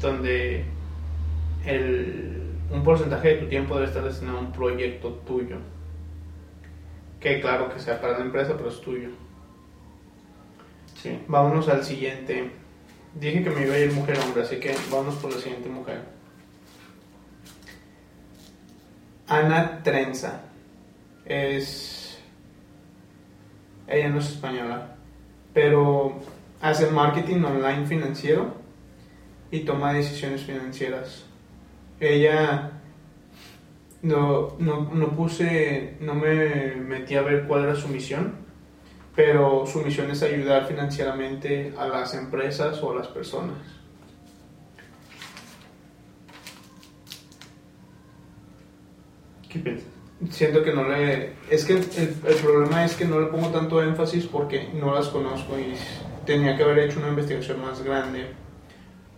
donde 0.00 0.64
el, 1.64 2.42
un 2.70 2.82
porcentaje 2.82 3.28
de 3.28 3.34
tu 3.36 3.46
tiempo 3.46 3.74
debe 3.74 3.86
estar 3.86 4.04
destinado 4.04 4.38
a 4.38 4.40
un 4.40 4.52
proyecto 4.52 5.10
tuyo. 5.26 5.56
Que 7.20 7.40
claro 7.40 7.72
que 7.72 7.80
sea 7.80 8.00
para 8.00 8.18
la 8.18 8.24
empresa, 8.24 8.54
pero 8.56 8.68
es 8.68 8.80
tuyo. 8.80 9.08
Vámonos 11.28 11.68
al 11.68 11.84
siguiente. 11.84 12.50
Dije 13.14 13.42
que 13.42 13.50
me 13.50 13.64
iba 13.64 13.74
a 13.74 13.78
ir 13.78 13.92
mujer-hombre, 13.92 14.42
así 14.42 14.56
que 14.56 14.74
vámonos 14.90 15.14
por 15.16 15.32
la 15.32 15.40
siguiente 15.40 15.68
mujer. 15.68 16.02
Ana 19.26 19.82
Trenza. 19.82 20.42
Es. 21.24 22.18
Ella 23.88 24.08
no 24.08 24.18
es 24.18 24.30
española, 24.30 24.96
pero 25.54 26.20
hace 26.60 26.90
marketing 26.90 27.42
online 27.42 27.86
financiero 27.86 28.54
y 29.50 29.60
toma 29.60 29.92
decisiones 29.92 30.42
financieras. 30.42 31.24
Ella 32.00 32.72
no, 34.02 34.56
no, 34.58 34.90
no 34.92 35.08
puse, 35.16 35.96
no 36.00 36.14
me 36.14 36.74
metí 36.76 37.14
a 37.14 37.22
ver 37.22 37.46
cuál 37.46 37.64
era 37.64 37.74
su 37.74 37.88
misión, 37.88 38.45
pero 39.16 39.64
su 39.66 39.80
misión 39.80 40.10
es 40.10 40.22
ayudar 40.22 40.66
financieramente 40.66 41.72
a 41.78 41.88
las 41.88 42.12
empresas 42.12 42.80
o 42.82 42.92
a 42.92 42.96
las 42.96 43.08
personas. 43.08 43.56
¿Qué 49.48 49.58
piensas? 49.58 49.88
Siento 50.30 50.62
que 50.62 50.72
no 50.72 50.86
le... 50.86 51.32
Es 51.50 51.64
que 51.64 51.74
el, 51.74 52.36
problema 52.42 52.84
es 52.84 52.94
que 52.94 53.06
no 53.06 53.20
le 53.20 53.26
pongo 53.26 53.48
tanto 53.48 53.82
énfasis 53.82 54.26
porque 54.26 54.68
no 54.74 54.94
las 54.94 55.08
conozco 55.08 55.58
y 55.58 55.74
tenía 56.26 56.56
que 56.56 56.62
haber 56.62 56.80
hecho 56.80 56.98
una 57.00 57.08
investigación 57.08 57.62
más 57.62 57.82
grande. 57.82 58.26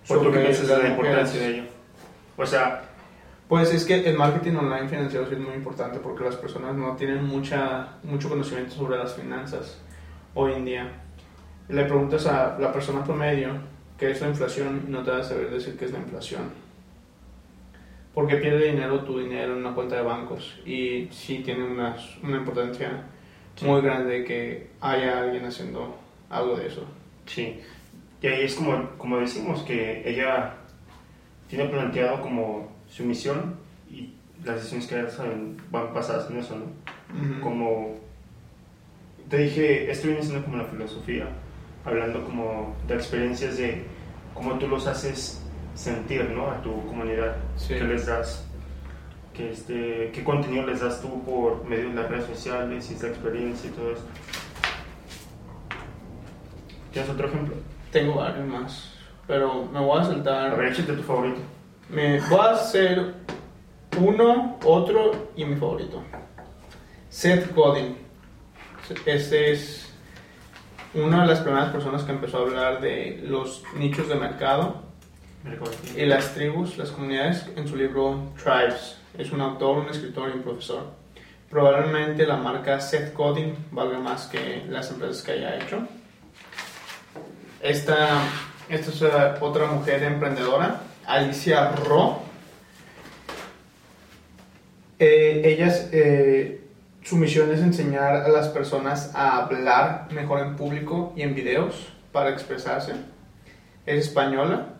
¿Por 0.06 0.32
qué 0.32 0.38
piensas 0.38 0.68
la 0.68 0.88
importancia 0.88 1.40
de 1.40 1.48
ello? 1.48 1.62
O 2.36 2.46
sea... 2.46 2.84
Pues 3.48 3.72
es 3.72 3.86
que 3.86 4.06
el 4.06 4.14
marketing 4.14 4.56
online 4.56 4.88
financiero 4.90 5.26
es 5.26 5.38
muy 5.38 5.54
importante 5.54 5.98
porque 6.00 6.22
las 6.22 6.36
personas 6.36 6.76
no 6.76 6.94
tienen 6.96 7.24
mucha, 7.24 7.96
mucho 8.02 8.28
conocimiento 8.28 8.74
sobre 8.74 8.98
las 8.98 9.14
finanzas 9.14 9.78
hoy 10.38 10.52
en 10.52 10.64
día. 10.64 10.92
Le 11.68 11.84
preguntas 11.84 12.24
a 12.26 12.56
la 12.60 12.72
persona 12.72 13.02
promedio 13.02 13.50
qué 13.98 14.12
es 14.12 14.20
la 14.20 14.28
inflación 14.28 14.84
no 14.88 15.02
te 15.02 15.10
va 15.10 15.18
a 15.18 15.22
saber 15.24 15.50
decir 15.50 15.76
qué 15.76 15.86
es 15.86 15.92
la 15.92 15.98
inflación. 15.98 16.42
Porque 18.14 18.36
pierde 18.36 18.70
dinero 18.70 19.00
tu 19.00 19.18
dinero 19.18 19.52
en 19.52 19.58
una 19.58 19.74
cuenta 19.74 19.96
de 19.96 20.02
bancos 20.02 20.60
y 20.64 21.08
sí 21.10 21.42
tiene 21.44 21.64
una, 21.64 21.96
una 22.22 22.36
importancia 22.36 23.02
muy 23.62 23.80
grande 23.80 24.24
que 24.24 24.70
haya 24.80 25.20
alguien 25.20 25.44
haciendo 25.44 25.98
algo 26.30 26.56
de 26.56 26.68
eso. 26.68 26.84
Sí, 27.26 27.60
y 28.22 28.26
ahí 28.28 28.42
es 28.44 28.54
como, 28.54 28.90
como 28.96 29.18
decimos 29.18 29.62
que 29.62 30.08
ella 30.08 30.54
tiene 31.48 31.64
planteado 31.64 32.22
como 32.22 32.68
su 32.88 33.04
misión 33.04 33.56
y 33.90 34.14
las 34.44 34.56
decisiones 34.56 34.86
que 34.86 34.96
hacen 35.00 35.56
van 35.70 35.92
pasadas 35.92 36.30
en 36.30 36.38
eso, 36.38 36.56
¿no? 36.56 37.40
Como 37.42 38.07
te 39.28 39.36
dije, 39.38 39.90
esto 39.90 40.08
viene 40.08 40.22
siendo 40.22 40.44
como 40.44 40.56
la 40.56 40.64
filosofía, 40.64 41.28
hablando 41.84 42.24
como 42.24 42.74
de 42.86 42.94
experiencias 42.94 43.58
de 43.58 43.84
cómo 44.34 44.58
tú 44.58 44.68
los 44.68 44.86
haces 44.86 45.42
sentir, 45.74 46.24
¿no? 46.30 46.50
A 46.50 46.62
tu 46.62 46.70
comunidad, 46.86 47.36
qué 47.66 47.80
les 47.80 48.06
das, 48.06 48.46
qué, 49.34 49.50
este, 49.50 50.10
qué 50.12 50.24
contenido 50.24 50.66
les 50.66 50.80
das 50.80 51.00
tú 51.02 51.22
por 51.24 51.64
medio 51.64 51.90
de 51.90 51.94
las 51.94 52.10
redes 52.10 52.26
sociales 52.26 52.90
y 52.90 52.94
esa 52.94 53.08
experiencia 53.08 53.70
y 53.70 53.72
todo 53.72 53.92
eso. 53.92 54.04
¿Tienes 56.92 57.10
otro 57.10 57.28
ejemplo? 57.28 57.54
Tengo 57.92 58.14
varios 58.14 58.46
más, 58.46 58.94
pero 59.26 59.66
me 59.66 59.80
voy 59.80 60.00
a 60.00 60.04
saltar. 60.04 60.52
A 60.52 60.54
ver, 60.54 60.72
échate 60.72 60.94
tu 60.94 61.02
favorito. 61.02 61.40
Me 61.90 62.20
voy 62.20 62.40
a 62.40 62.52
hacer 62.52 63.14
uno, 64.00 64.58
otro 64.64 65.28
y 65.36 65.44
mi 65.44 65.56
favorito. 65.56 66.02
Seth 67.10 67.54
Godin 67.54 68.07
este 69.06 69.52
es 69.52 69.88
una 70.94 71.22
de 71.22 71.26
las 71.28 71.40
primeras 71.40 71.70
personas 71.70 72.02
que 72.04 72.12
empezó 72.12 72.38
a 72.38 72.40
hablar 72.42 72.80
de 72.80 73.20
los 73.24 73.62
nichos 73.74 74.08
de 74.08 74.14
mercado 74.14 74.82
y 75.96 76.04
las 76.06 76.34
tribus, 76.34 76.78
las 76.78 76.90
comunidades, 76.90 77.46
en 77.56 77.68
su 77.68 77.76
libro 77.76 78.32
Tribes. 78.42 78.96
Es 79.16 79.30
un 79.32 79.40
autor, 79.40 79.78
un 79.78 79.88
escritor 79.88 80.30
y 80.30 80.32
un 80.38 80.42
profesor. 80.42 80.92
Probablemente 81.50 82.26
la 82.26 82.36
marca 82.36 82.80
Seth 82.80 83.14
Godin 83.14 83.54
valga 83.70 83.98
más 83.98 84.26
que 84.26 84.64
las 84.68 84.90
empresas 84.90 85.22
que 85.22 85.32
haya 85.32 85.56
hecho. 85.56 85.86
Esta, 87.62 88.20
esta 88.68 88.90
es 88.90 89.02
otra 89.40 89.66
mujer 89.66 90.02
emprendedora, 90.02 90.82
Alicia 91.06 91.72
Ro. 91.72 92.22
Eh, 94.98 95.42
ella 95.44 95.66
es 95.66 95.88
eh, 95.92 96.57
su 97.08 97.16
misión 97.16 97.50
es 97.50 97.60
enseñar 97.60 98.16
a 98.16 98.28
las 98.28 98.48
personas 98.48 99.12
a 99.14 99.38
hablar 99.38 100.08
mejor 100.10 100.40
en 100.40 100.56
público 100.56 101.14
y 101.16 101.22
en 101.22 101.34
videos 101.34 101.88
para 102.12 102.28
expresarse. 102.28 102.92
Es 103.86 104.08
española. 104.08 104.74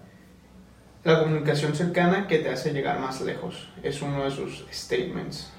La 1.05 1.21
comunicación 1.21 1.75
cercana 1.75 2.27
que 2.27 2.41
te 2.41 2.51
hace 2.51 2.75
llegar 2.75 3.01
más 3.01 3.23
lejos 3.23 3.71
es 3.83 4.03
uno 4.03 4.25
de 4.25 4.31
sus 4.31 4.67
statements. 4.71 5.51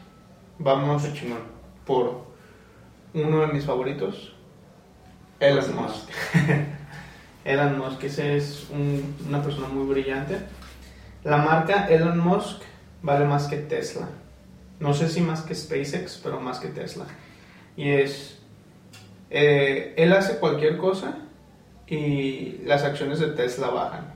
Vamos 0.60 1.08
por 1.88 2.28
uno 3.16 3.42
de 3.42 3.48
mis 3.48 3.66
favoritos, 3.66 4.36
Elon 5.40 5.76
Musk. 5.76 6.08
Elon 7.46 7.80
Musk, 7.80 8.04
ese 8.04 8.38
es 8.38 8.68
una 9.26 9.42
persona 9.42 9.70
muy 9.70 9.88
brillante. 9.88 10.38
La 11.24 11.38
marca 11.38 11.88
Elon 11.88 12.20
Musk 12.20 12.62
vale 13.02 13.26
más 13.26 13.48
que 13.48 13.58
Tesla. 13.58 14.08
No 14.80 14.94
sé 14.94 15.10
si 15.10 15.22
más 15.22 15.42
que 15.42 15.56
SpaceX, 15.56 16.20
pero 16.24 16.40
más 16.40 16.60
que 16.60 16.70
Tesla. 16.70 17.06
Y 17.76 17.90
es, 17.90 18.40
eh, 19.30 19.94
él 19.98 20.14
hace 20.14 20.38
cualquier 20.40 20.78
cosa 20.78 21.18
y 21.88 22.60
las 22.66 22.84
acciones 22.84 23.20
de 23.20 23.28
Tesla 23.28 23.70
bajan. 23.70 24.14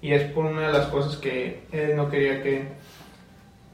Y 0.00 0.12
es 0.12 0.30
por 0.32 0.44
una 0.46 0.68
de 0.68 0.72
las 0.72 0.86
cosas 0.86 1.16
que 1.16 1.64
él 1.72 1.96
no 1.96 2.10
quería 2.10 2.42
que 2.42 2.68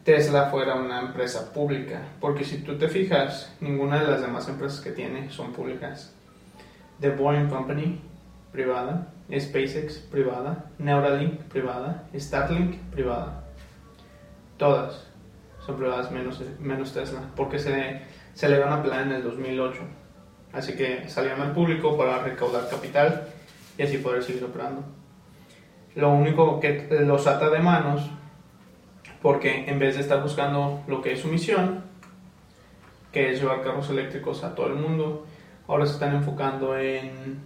Tesla 0.04 0.50
fuera 0.50 0.76
una 0.76 1.00
empresa 1.00 1.52
pública. 1.52 2.02
Porque 2.20 2.44
si 2.44 2.58
tú 2.58 2.78
te 2.78 2.88
fijas, 2.88 3.54
ninguna 3.60 4.00
de 4.00 4.06
las 4.08 4.20
demás 4.20 4.48
empresas 4.48 4.80
que 4.80 4.92
tiene 4.92 5.30
son 5.30 5.52
públicas. 5.52 6.14
The 7.00 7.10
Boeing 7.10 7.48
Company, 7.48 8.00
privada. 8.52 9.12
SpaceX, 9.30 9.98
privada. 9.98 10.70
Neuralink, 10.78 11.40
privada. 11.42 12.08
Starlink, 12.14 12.76
privada. 12.90 13.44
Todas 14.56 15.07
son 15.68 16.14
menos, 16.14 16.42
menos 16.60 16.94
Tesla, 16.94 17.20
porque 17.36 17.58
se, 17.58 18.00
se 18.32 18.48
le 18.48 18.58
van 18.58 18.72
a 18.72 18.82
pelar 18.82 19.02
en 19.02 19.12
el 19.12 19.22
2008. 19.22 19.80
Así 20.52 20.74
que 20.74 21.08
salieron 21.08 21.42
al 21.42 21.52
público 21.52 21.96
para 21.96 22.22
recaudar 22.22 22.70
capital 22.70 23.28
y 23.76 23.82
así 23.82 23.98
poder 23.98 24.22
seguir 24.22 24.44
operando. 24.44 24.82
Lo 25.94 26.10
único 26.10 26.58
que 26.58 26.88
los 27.04 27.26
ata 27.26 27.50
de 27.50 27.58
manos, 27.58 28.08
porque 29.20 29.68
en 29.68 29.78
vez 29.78 29.96
de 29.96 30.00
estar 30.00 30.22
buscando 30.22 30.82
lo 30.86 31.02
que 31.02 31.12
es 31.12 31.20
su 31.20 31.28
misión, 31.28 31.84
que 33.12 33.32
es 33.32 33.40
llevar 33.40 33.62
carros 33.62 33.90
eléctricos 33.90 34.44
a 34.44 34.54
todo 34.54 34.68
el 34.68 34.76
mundo, 34.76 35.26
ahora 35.66 35.84
se 35.84 35.92
están 35.92 36.14
enfocando 36.14 36.78
en 36.78 37.42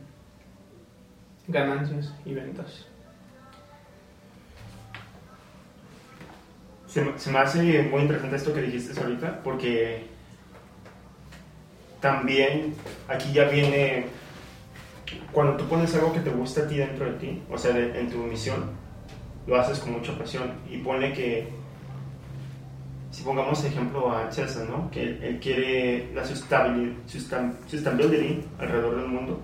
ganancias 1.48 2.14
y 2.24 2.34
ventas. 2.34 2.86
Se, 6.92 7.18
se 7.18 7.30
me 7.30 7.38
hace 7.38 7.82
muy 7.84 8.02
interesante 8.02 8.36
esto 8.36 8.52
que 8.52 8.60
dijiste 8.60 9.00
ahorita, 9.00 9.40
porque 9.42 10.04
también 12.00 12.74
aquí 13.08 13.32
ya 13.32 13.44
viene, 13.44 14.08
cuando 15.32 15.56
tú 15.56 15.64
pones 15.68 15.94
algo 15.94 16.12
que 16.12 16.20
te 16.20 16.28
gusta 16.28 16.64
a 16.64 16.68
ti 16.68 16.76
dentro 16.76 17.06
de 17.06 17.12
ti, 17.12 17.42
o 17.50 17.56
sea, 17.56 17.72
de- 17.72 17.98
en 17.98 18.10
tu 18.10 18.18
misión, 18.18 18.64
lo 19.46 19.58
haces 19.58 19.78
con 19.78 19.92
mucha 19.92 20.18
pasión 20.18 20.52
y 20.70 20.76
pone 20.78 21.14
que, 21.14 21.48
si 23.10 23.22
pongamos 23.22 23.64
ejemplo 23.64 24.14
a 24.14 24.30
César. 24.30 24.66
Que 24.90 25.02
él, 25.02 25.38
quiere 25.40 26.10
la 26.14 26.26
sustainability 26.26 28.44
alrededor 28.58 28.96
del 28.96 29.06
mundo. 29.08 29.40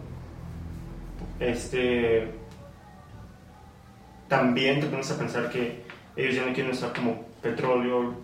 Este, 1.41 2.29
también 4.29 4.81
te 4.81 4.87
pones 4.87 5.11
a 5.11 5.19
pensar 5.19 5.49
que 5.51 5.83
ellos 6.17 6.35
ya 6.35 6.45
no 6.45 6.53
quieren 6.53 6.73
usar 6.73 6.93
como 6.93 7.27
petróleo, 7.43 8.15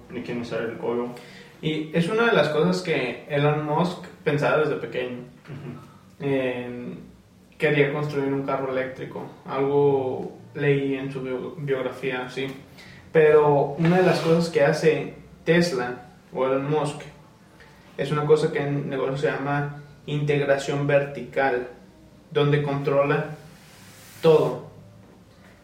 usar 0.41 0.63
el 0.63 0.79
oro. 0.83 1.15
Y 1.63 1.91
es 1.95 2.09
una 2.09 2.27
de 2.27 2.33
las 2.33 2.49
cosas 2.51 2.83
que 2.83 3.25
Elon 3.29 3.65
Musk 3.65 4.05
pensaba 4.23 4.59
desde 4.59 4.77
pequeño. 4.77 5.19
Eh, 6.21 6.95
quería 7.57 7.93
construir 7.93 8.33
un 8.33 8.43
carro 8.45 8.71
eléctrico. 8.73 9.25
Algo 9.47 10.37
leí 10.55 10.95
en 10.95 11.11
su 11.13 11.23
bio- 11.23 11.55
biografía, 11.59 12.29
sí. 12.29 12.47
Pero 13.13 13.75
una 13.79 13.99
de 13.99 14.07
las 14.07 14.21
cosas 14.21 14.51
que 14.51 14.63
hace 14.63 15.15
Tesla 15.45 16.07
o 16.33 16.47
Elon 16.47 16.69
Musk 16.71 17.01
es 17.97 18.11
una 18.11 18.25
cosa 18.27 18.51
que 18.53 18.59
en 18.59 18.91
negocio 18.91 19.17
se 19.17 19.27
llama 19.29 19.83
integración 20.07 20.87
vertical, 20.87 21.69
donde 22.31 22.63
controla 22.63 23.27
todo. 24.21 24.67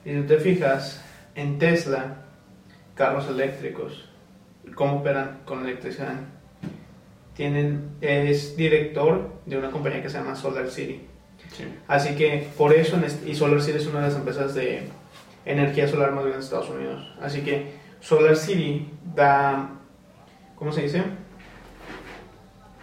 Y 0.04 0.12
si 0.12 0.22
te 0.22 0.38
fijas, 0.38 1.04
en 1.34 1.58
Tesla, 1.58 2.19
carros 3.00 3.30
eléctricos, 3.30 4.04
¿cómo 4.74 4.98
operan 4.98 5.40
con 5.46 5.64
electricidad? 5.64 6.16
Tienen, 7.34 7.96
es 8.02 8.58
director 8.58 9.40
de 9.46 9.56
una 9.56 9.70
compañía 9.70 10.02
que 10.02 10.10
se 10.10 10.18
llama 10.18 10.36
Solar 10.36 10.68
City. 10.68 11.00
Sí. 11.56 11.64
Así 11.88 12.14
que 12.14 12.46
por 12.58 12.74
eso, 12.74 13.00
y 13.24 13.34
Solar 13.34 13.62
City 13.62 13.78
es 13.78 13.86
una 13.86 14.00
de 14.00 14.08
las 14.08 14.16
empresas 14.16 14.54
de 14.54 14.82
energía 15.46 15.88
solar 15.88 16.10
más 16.10 16.24
grandes 16.24 16.50
de 16.50 16.56
Estados 16.56 16.68
Unidos. 16.68 17.10
Así 17.22 17.40
que 17.40 17.72
Solar 18.00 18.36
City 18.36 18.90
da, 19.14 19.70
¿cómo 20.56 20.70
se 20.70 20.82
dice? 20.82 21.02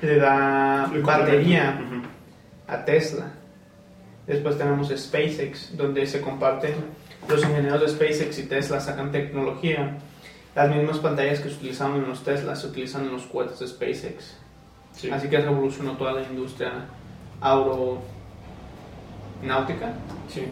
Le 0.02 0.18
da 0.18 0.92
batería 1.04 1.80
a 2.68 2.86
Tesla. 2.86 3.34
Después 4.28 4.58
tenemos 4.58 4.90
SpaceX, 4.90 5.76
donde 5.78 6.06
se 6.06 6.20
comparten 6.22 6.76
los 7.30 7.42
ingenieros 7.44 7.82
de 7.82 7.88
SpaceX 7.90 8.38
y 8.40 8.44
Tesla 8.44 8.80
sacan 8.80 9.12
tecnología. 9.12 9.98
Las 10.56 10.70
mismas 10.76 10.98
pantallas 11.00 11.40
que 11.40 11.50
se 11.50 11.56
utilizaban 11.56 11.96
en 11.98 12.10
los 12.10 12.24
Tesla 12.24 12.56
se 12.56 12.68
utilizan 12.68 13.06
en 13.06 13.14
los 13.14 13.24
cohetes 13.24 13.60
de 13.60 13.68
SpaceX. 13.68 14.38
Sí. 14.92 15.10
Así 15.10 15.28
que 15.30 15.38
revolucionó 15.40 15.94
toda 15.98 16.14
la 16.14 16.24
industria 16.24 16.86
aeronáutica. 19.42 19.94
Sí. 20.28 20.44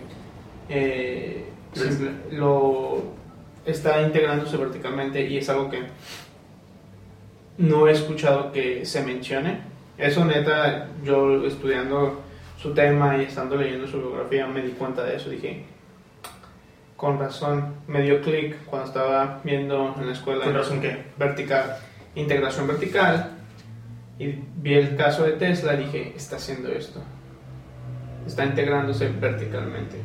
Eh, 0.70 1.46
simple- 1.74 2.12
lo 2.32 3.04
está 3.66 4.02
integrándose 4.02 4.58
verticalmente 4.58 5.28
y 5.28 5.38
es 5.38 5.50
algo 5.50 5.70
que 5.70 5.84
no 7.58 7.88
he 7.88 7.92
escuchado 7.92 8.52
que 8.52 8.86
se 8.86 9.02
mencione. 9.04 9.60
Eso 9.98 10.24
neta, 10.26 10.88
yo 11.04 11.46
estudiando 11.46 12.22
su 12.58 12.74
tema 12.74 13.18
y 13.18 13.24
estando 13.24 13.56
leyendo 13.56 13.88
su 13.88 13.98
biografía 14.00 14.48
me 14.48 14.62
di 14.62 14.72
cuenta 14.72 15.04
de 15.04 15.16
eso. 15.18 15.30
Dije, 15.30 15.66
con 16.96 17.20
razón, 17.20 17.76
me 17.88 18.02
dio 18.02 18.22
clic 18.22 18.64
cuando 18.66 18.88
estaba 18.88 19.42
viendo 19.44 19.94
en 20.00 20.08
la 20.08 20.14
escuela 20.14 20.46
¿Con 20.46 20.54
razón 20.54 20.82
qué? 20.82 21.06
vertical, 21.18 21.78
integración 22.16 22.68
vertical 22.68 23.32
y 24.18 24.34
vi 24.58 24.76
el 24.76 24.96
caso 24.96 25.24
de 25.26 25.34
Tesla 25.34 25.74
y 25.74 25.78
dije, 25.86 26.14
está 26.16 26.38
haciendo 26.38 26.70
esto. 26.70 27.02
Está 28.26 28.46
integrándose 28.46 29.10
verticalmente. 29.10 29.98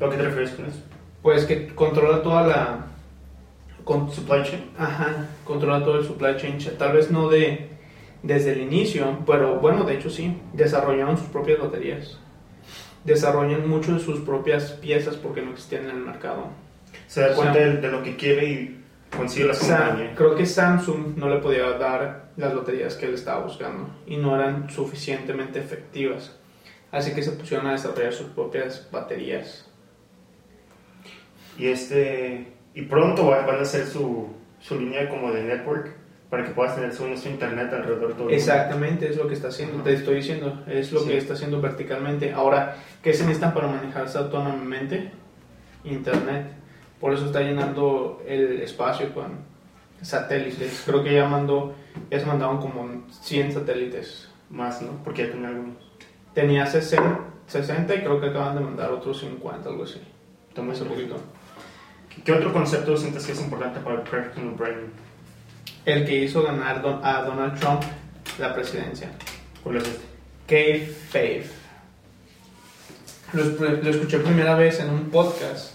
¿A 0.00 0.10
qué 0.10 0.16
te 0.16 0.22
refieres 0.22 0.50
con 0.50 0.66
eso? 0.66 0.80
Pues 1.22 1.44
que 1.44 1.68
controla 1.68 2.20
toda 2.22 2.46
la 2.46 2.78
con, 3.84 4.10
Supply 4.10 4.42
chain. 4.42 4.70
ajá, 4.78 5.26
controla 5.44 5.84
todo 5.84 5.98
el 5.98 6.04
supply 6.04 6.36
chain, 6.36 6.58
tal 6.78 6.92
vez 6.92 7.10
no 7.10 7.28
de 7.28 7.70
desde 8.22 8.52
el 8.52 8.60
inicio, 8.62 9.18
pero 9.26 9.58
bueno, 9.60 9.84
de 9.84 9.94
hecho 9.94 10.10
sí, 10.10 10.40
desarrollaron 10.52 11.16
sus 11.18 11.28
propias 11.28 11.58
baterías. 11.60 12.18
Desarrollan 13.04 13.68
mucho 13.68 13.94
de 13.94 13.98
sus 14.00 14.20
propias 14.20 14.72
piezas 14.72 15.16
porque 15.16 15.42
no 15.42 15.50
existían 15.52 15.84
en 15.84 15.90
el 15.96 16.02
mercado. 16.02 16.46
Se 17.08 17.20
da 17.20 17.26
O 17.26 17.28
sea, 17.30 17.36
cuenta 17.36 17.58
de, 17.58 17.88
lo 17.88 18.02
que 18.02 18.16
quiere 18.16 18.46
y 18.46 18.84
consigue 19.16 19.46
la 19.48 19.54
Sa- 19.54 19.86
compañía. 19.88 20.14
creo 20.14 20.34
que 20.36 20.46
Samsung 20.46 21.16
no 21.16 21.28
le 21.28 21.40
podía 21.40 21.68
dar 21.78 22.30
las 22.36 22.54
baterías 22.54 22.94
que 22.94 23.06
él 23.06 23.14
estaba 23.14 23.42
buscando 23.44 23.88
y 24.06 24.16
no 24.18 24.36
eran 24.36 24.70
suficientemente 24.70 25.58
efectivas. 25.58 26.38
Así 26.92 27.12
que 27.14 27.22
se 27.22 27.32
pusieron 27.32 27.66
a 27.66 27.72
desarrollar 27.72 28.12
sus 28.12 28.28
propias 28.28 28.88
baterías. 28.92 29.68
Y 31.58 31.66
este 31.68 32.52
y 32.74 32.82
pronto 32.82 33.26
va- 33.26 33.44
van 33.44 33.56
a 33.58 33.62
hacer 33.62 33.86
su, 33.86 34.28
su 34.60 34.78
línea 34.78 35.08
como 35.08 35.32
de 35.32 35.42
network 35.42 35.96
para 36.32 36.46
que 36.46 36.52
puedas 36.52 36.74
tener 36.74 36.94
su, 36.94 37.04
internet 37.28 37.70
alrededor 37.74 38.08
de 38.08 38.14
todo. 38.14 38.30
Exactamente, 38.30 39.06
es 39.06 39.18
lo 39.18 39.28
que 39.28 39.34
está 39.34 39.48
haciendo, 39.48 39.82
te 39.82 39.92
estoy 39.92 40.14
diciendo, 40.14 40.62
es 40.66 40.90
lo 40.90 41.00
Sí. 41.00 41.08
que 41.08 41.18
está 41.18 41.34
haciendo 41.34 41.60
verticalmente. 41.60 42.32
Ahora, 42.32 42.78
¿qué 43.02 43.12
se 43.12 43.24
necesitan 43.24 43.52
para 43.52 43.68
manejarse 43.68 44.16
autónomamente? 44.16 45.10
Internet. 45.84 46.52
Por 46.98 47.12
eso 47.12 47.26
está 47.26 47.42
llenando 47.42 48.22
el 48.26 48.62
espacio 48.62 49.12
con 49.12 49.40
satélites. 50.00 50.84
Creo 50.86 51.04
que 51.04 51.12
ya 51.12 51.28
mandó, 51.28 51.74
ya 52.10 52.18
se 52.18 52.24
mandaron 52.24 52.62
como 52.62 53.04
100 53.10 53.52
satélites. 53.52 54.30
Más, 54.48 54.80
¿no? 54.80 55.04
Porque 55.04 55.26
ya 55.26 55.32
tiene 55.32 55.48
algunos. 55.48 55.76
Tenía 56.32 56.64
60, 56.64 57.20
60 57.46 57.94
y 57.94 57.98
creo 57.98 58.18
que 58.22 58.28
acaban 58.28 58.54
de 58.54 58.62
mandar 58.62 58.90
otros 58.90 59.20
50, 59.20 59.68
algo 59.68 59.84
así. 59.84 60.00
Toma 60.54 60.72
ese 60.72 60.86
poquito. 60.86 61.16
¿Qué 62.24 62.32
otro 62.32 62.54
concepto 62.54 62.96
sientes 62.96 63.26
que 63.26 63.32
es 63.32 63.40
importante 63.42 63.80
para 63.80 63.96
el 63.96 64.02
personal 64.08 64.54
branding? 64.54 65.11
El 65.84 66.04
que 66.06 66.16
hizo 66.24 66.42
ganar 66.42 66.80
don- 66.82 67.00
a 67.04 67.22
Donald 67.22 67.58
Trump 67.58 67.82
la 68.38 68.54
presidencia. 68.54 69.10
¿Cuál 69.62 69.76
es 69.78 69.84
este? 69.88 70.04
K-Fave. 70.46 71.46
Lo, 73.32 73.44
lo 73.44 73.90
escuché 73.90 74.18
primera 74.18 74.54
vez 74.54 74.78
en 74.80 74.90
un 74.90 75.10
podcast. 75.10 75.74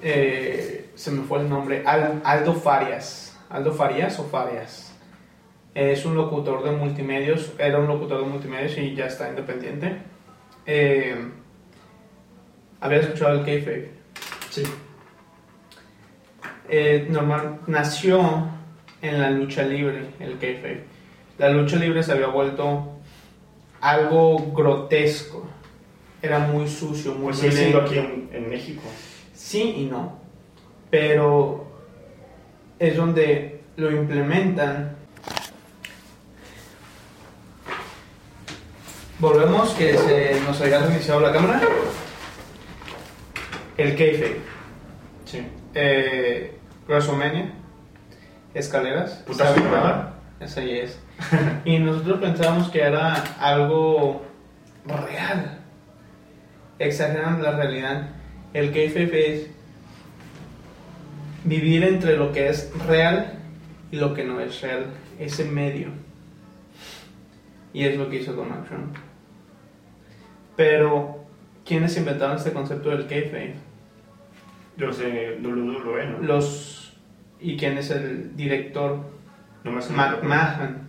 Eh, 0.00 0.90
se 0.94 1.10
me 1.10 1.22
fue 1.24 1.40
el 1.40 1.48
nombre. 1.48 1.82
Al- 1.86 2.20
Aldo 2.24 2.54
Farias. 2.54 3.36
Aldo 3.50 3.72
Farias 3.72 4.18
o 4.18 4.24
Farias. 4.24 4.92
Es 5.74 6.04
un 6.04 6.14
locutor 6.14 6.62
de 6.64 6.70
multimedios. 6.72 7.52
Era 7.58 7.78
un 7.78 7.86
locutor 7.88 8.20
de 8.22 8.26
multimedios 8.28 8.76
y 8.78 8.94
ya 8.94 9.06
está 9.06 9.28
independiente. 9.28 9.96
Eh, 10.66 11.16
Había 12.80 12.98
escuchado 12.98 13.34
el 13.34 13.44
K-Fave. 13.44 13.90
Sí. 14.50 14.62
Eh, 16.68 17.06
normal, 17.10 17.60
nació 17.66 18.48
en 19.02 19.20
la 19.20 19.30
lucha 19.30 19.64
libre, 19.64 20.06
el 20.20 20.38
kayfabe. 20.38 20.84
La 21.38 21.50
lucha 21.50 21.76
libre 21.76 22.02
se 22.02 22.12
había 22.12 22.28
vuelto 22.28 22.92
algo 23.80 24.52
grotesco. 24.52 25.46
Era 26.22 26.38
muy 26.38 26.68
sucio, 26.68 27.14
muy 27.14 27.34
Pues 27.34 27.52
siendo 27.52 27.80
aquí 27.80 27.98
en, 27.98 28.30
en 28.32 28.48
México. 28.48 28.82
Sí 29.34 29.74
y 29.78 29.84
no. 29.86 30.20
Pero 30.88 31.66
es 32.78 32.96
donde 32.96 33.60
lo 33.76 33.90
implementan. 33.90 34.96
Volvemos, 39.18 39.70
que 39.74 39.96
se 39.96 40.40
nos 40.46 40.60
había 40.60 40.80
reiniciado 40.80 41.20
la 41.20 41.32
cámara. 41.32 41.60
El 43.76 43.96
kayfabe. 43.96 44.40
Sí. 45.24 45.46
Eh, 45.74 46.56
WrestleMania, 46.86 47.52
escaleras, 48.54 49.22
Putazo 49.26 49.54
¿saben 49.54 49.64
de 49.64 49.68
cuál? 49.70 49.82
verdad. 49.82 50.08
Esa 50.40 50.60
ahí 50.60 50.78
es. 50.78 50.98
y 51.64 51.78
nosotros 51.78 52.20
pensábamos 52.20 52.70
que 52.70 52.80
era 52.80 53.14
algo 53.38 54.22
real. 54.84 55.58
Exageran 56.78 57.42
la 57.42 57.52
realidad. 57.52 58.08
El 58.52 58.72
kayfabe 58.72 59.34
es 59.34 59.50
vivir 61.44 61.84
entre 61.84 62.16
lo 62.16 62.32
que 62.32 62.48
es 62.48 62.72
real 62.86 63.38
y 63.90 63.96
lo 63.96 64.14
que 64.14 64.24
no 64.24 64.40
es 64.40 64.60
real, 64.60 64.86
ese 65.18 65.44
medio. 65.44 65.88
Y 67.72 67.84
es 67.84 67.96
lo 67.96 68.10
que 68.10 68.16
hizo 68.16 68.32
Donald 68.32 68.66
Trump. 68.66 68.96
Pero, 70.56 71.24
¿quiénes 71.64 71.96
inventaron 71.96 72.36
este 72.36 72.52
concepto 72.52 72.90
del 72.90 73.06
kayfabe? 73.06 73.54
Los 74.76 74.98
de 74.98 75.38
WWE, 75.42 76.06
¿no? 76.06 76.18
Los... 76.20 76.81
¿Y 77.42 77.56
quién 77.56 77.76
es 77.76 77.90
el 77.90 78.36
director? 78.36 78.98
No 79.64 79.72
me. 79.72 79.80
McMahon. 79.80 80.88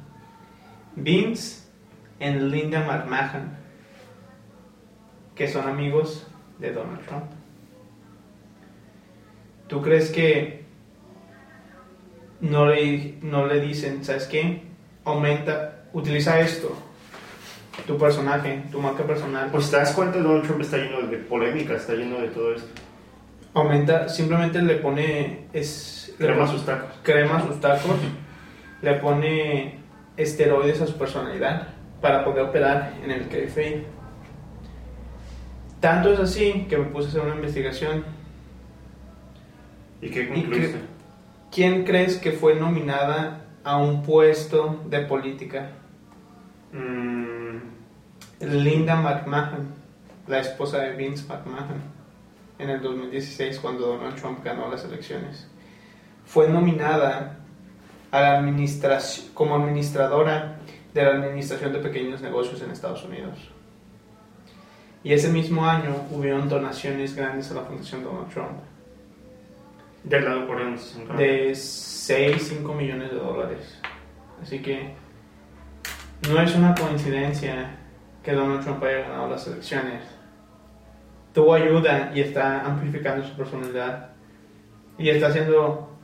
Vince 0.96 1.68
y 2.20 2.30
Linda 2.30 2.82
McMahon. 2.82 3.58
Que 5.36 5.48
son 5.48 5.68
amigos 5.68 6.28
de 6.60 6.72
Donald 6.72 7.06
Trump. 7.08 7.26
¿Tú 9.68 9.82
crees 9.82 10.12
que 10.12 10.64
no 12.42 12.68
le, 12.68 13.16
no 13.22 13.48
le 13.48 13.60
dicen, 13.60 14.04
¿sabes 14.04 14.26
qué? 14.26 14.62
Aumenta, 15.06 15.86
utiliza 15.94 16.40
esto, 16.40 16.78
tu 17.88 17.98
personaje, 17.98 18.64
tu 18.72 18.80
marca 18.80 19.04
personal. 19.04 19.50
Pues 19.52 19.72
te 19.72 19.78
das 19.78 19.94
cuenta, 19.94 20.20
Donald 20.20 20.46
Trump 20.46 20.62
está 20.62 20.78
lleno 20.78 21.02
de 21.02 21.18
polémica, 21.18 21.76
está 21.76 21.94
lleno 21.94 22.18
de 22.22 22.28
todo 22.28 22.54
esto. 22.54 22.83
Aumenta, 23.54 24.10
simplemente 24.10 24.62
le 24.62 24.76
pone, 24.76 25.46
es, 25.54 26.14
Crema 26.18 26.46
pone- 26.46 26.52
sus 26.52 26.66
tacos. 26.66 26.90
crema 27.04 27.38
a 27.38 27.48
sus 27.48 27.60
tacos, 27.60 27.98
le 28.82 28.94
pone 28.96 29.80
esteroides 30.18 30.82
a 30.82 30.88
su 30.88 30.98
personalidad 30.98 31.68
para 32.02 32.24
poder 32.26 32.44
operar 32.46 32.94
en 33.04 33.12
el 33.12 33.28
kayfabe. 33.28 33.86
Tanto 35.80 36.14
es 36.14 36.20
así 36.20 36.66
que 36.70 36.78
me 36.78 36.86
puse 36.86 37.08
a 37.08 37.10
hacer 37.10 37.22
una 37.22 37.36
investigación. 37.36 38.04
¿Y 40.02 40.10
qué 40.10 40.24
¿Y 40.24 40.28
concluiste? 40.28 40.80
¿Quién 41.52 41.84
crees 41.84 42.18
que 42.18 42.32
fue 42.32 42.56
nominada 42.56 43.42
a 43.64 43.78
un 43.78 44.02
puesto 44.04 44.82
de 44.90 45.00
política? 45.02 45.70
Mm, 46.72 47.58
Linda 48.42 48.96
McMahon, 48.96 49.68
la 50.28 50.40
esposa 50.40 50.80
de 50.80 50.94
Vince 50.96 51.26
McMahon, 51.28 51.82
en 52.60 52.70
el 52.70 52.82
2016 52.82 53.60
cuando 53.60 53.88
Donald 53.88 54.16
Trump 54.16 54.44
ganó 54.44 54.70
las 54.70 54.84
elecciones. 54.86 55.48
Fue 56.26 56.48
nominada 56.48 57.40
a 58.12 58.22
la 58.22 58.38
administración, 58.38 59.28
como 59.34 59.56
administradora 59.56 60.58
de 60.94 61.04
la 61.04 61.12
Administración 61.12 61.74
de 61.74 61.80
Pequeños 61.80 62.22
Negocios 62.22 62.62
en 62.62 62.72
Estados 62.72 63.04
Unidos. 63.04 63.40
Y 65.04 65.12
ese 65.12 65.30
mismo 65.30 65.66
año 65.66 65.96
hubieron 66.12 66.48
donaciones 66.48 67.16
grandes 67.16 67.52
a 67.52 67.56
la 67.56 67.62
Fundación 67.64 68.04
Donald 68.04 68.30
Trump, 68.30 68.60
del 70.04 70.24
lado 70.24 70.48
por 70.48 70.62
de 71.18 71.56
6, 71.56 72.48
5 72.50 72.74
millones 72.74 73.12
de 73.12 73.18
dólares. 73.18 73.80
Así 74.42 74.62
que 74.62 74.94
no 76.30 76.42
es 76.42 76.56
una 76.56 76.74
coincidencia 76.76 77.78
que 78.24 78.32
Donald 78.32 78.64
Trump 78.64 78.82
haya 78.84 79.02
ganado 79.02 79.30
las 79.30 79.46
elecciones. 79.48 80.02
Tuvo 81.34 81.54
ayuda 81.54 82.12
y 82.14 82.22
está 82.22 82.62
amplificando 82.62 83.26
su 83.26 83.36
personalidad. 83.36 84.10
Y 84.98 85.10
está 85.10 85.28
haciendo 85.28 85.98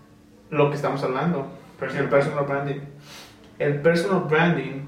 lo 0.49 0.69
que 0.69 0.75
estamos 0.75 1.03
hablando. 1.03 1.47
Personal 1.79 2.05
el 2.05 2.09
personal 2.09 2.45
branding. 2.45 2.81
El 3.59 3.81
personal 3.81 4.23
branding 4.27 4.85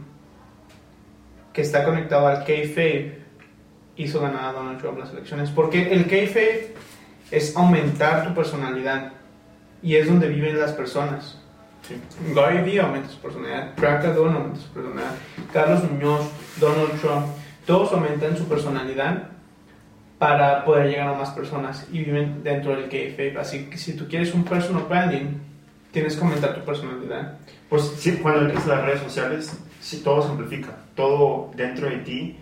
que 1.54 1.62
está 1.62 1.84
conectado 1.84 2.28
al 2.28 2.44
kayfabe 2.44 3.22
hizo 3.96 4.20
ganar 4.20 4.46
a 4.46 4.54
Donald 4.54 4.80
Trump 4.80 4.98
las 4.98 5.12
elecciones. 5.12 5.52
Porque 5.52 5.94
el 5.94 6.08
kayfabe 6.08 6.76
es 7.30 7.56
aumentar 7.56 8.28
tu 8.28 8.34
personalidad. 8.34 9.14
Y 9.84 9.96
es 9.96 10.08
donde 10.08 10.28
viven 10.28 10.60
las 10.60 10.72
personas. 10.72 11.38
Sí. 11.88 12.00
Gary 12.36 12.62
Vee 12.64 12.80
aumenta 12.80 13.10
su 13.10 13.18
personalidad, 13.18 13.74
Crack 13.76 14.04
Cardone 14.04 14.38
aumenta 14.38 14.60
su 14.60 14.70
personalidad, 14.70 15.16
Carlos 15.52 15.84
Muñoz, 15.90 16.30
Donald 16.60 17.02
Trump, 17.02 17.26
todos 17.66 17.92
aumentan 17.92 18.38
su 18.38 18.48
personalidad 18.48 19.30
para 20.22 20.64
poder 20.64 20.88
llegar 20.88 21.08
a 21.08 21.14
más 21.16 21.32
personas 21.32 21.88
y 21.92 22.04
viven 22.04 22.44
dentro 22.44 22.76
del 22.76 22.88
kayfabe. 22.90 23.40
Así 23.40 23.66
que 23.72 23.78
si 23.80 23.94
tú 23.94 24.08
quieres 24.08 24.36
un 24.36 24.44
personal 24.44 24.84
branding, 24.88 25.40
tienes 25.92 26.16
que 26.16 26.22
aumentar 26.22 26.54
tu 26.54 26.64
personalidad. 26.64 27.40
Pues 27.68 27.92
sí, 27.98 28.20
cuando 28.22 28.42
entras 28.42 28.66
a 28.66 28.76
las 28.76 28.86
redes 28.86 29.02
sociales, 29.02 29.60
sí, 29.80 30.04
todo 30.04 30.22
se 30.22 30.30
amplifica. 30.30 30.78
Todo 30.94 31.50
dentro 31.56 31.90
de 31.90 31.98
ti, 31.98 32.38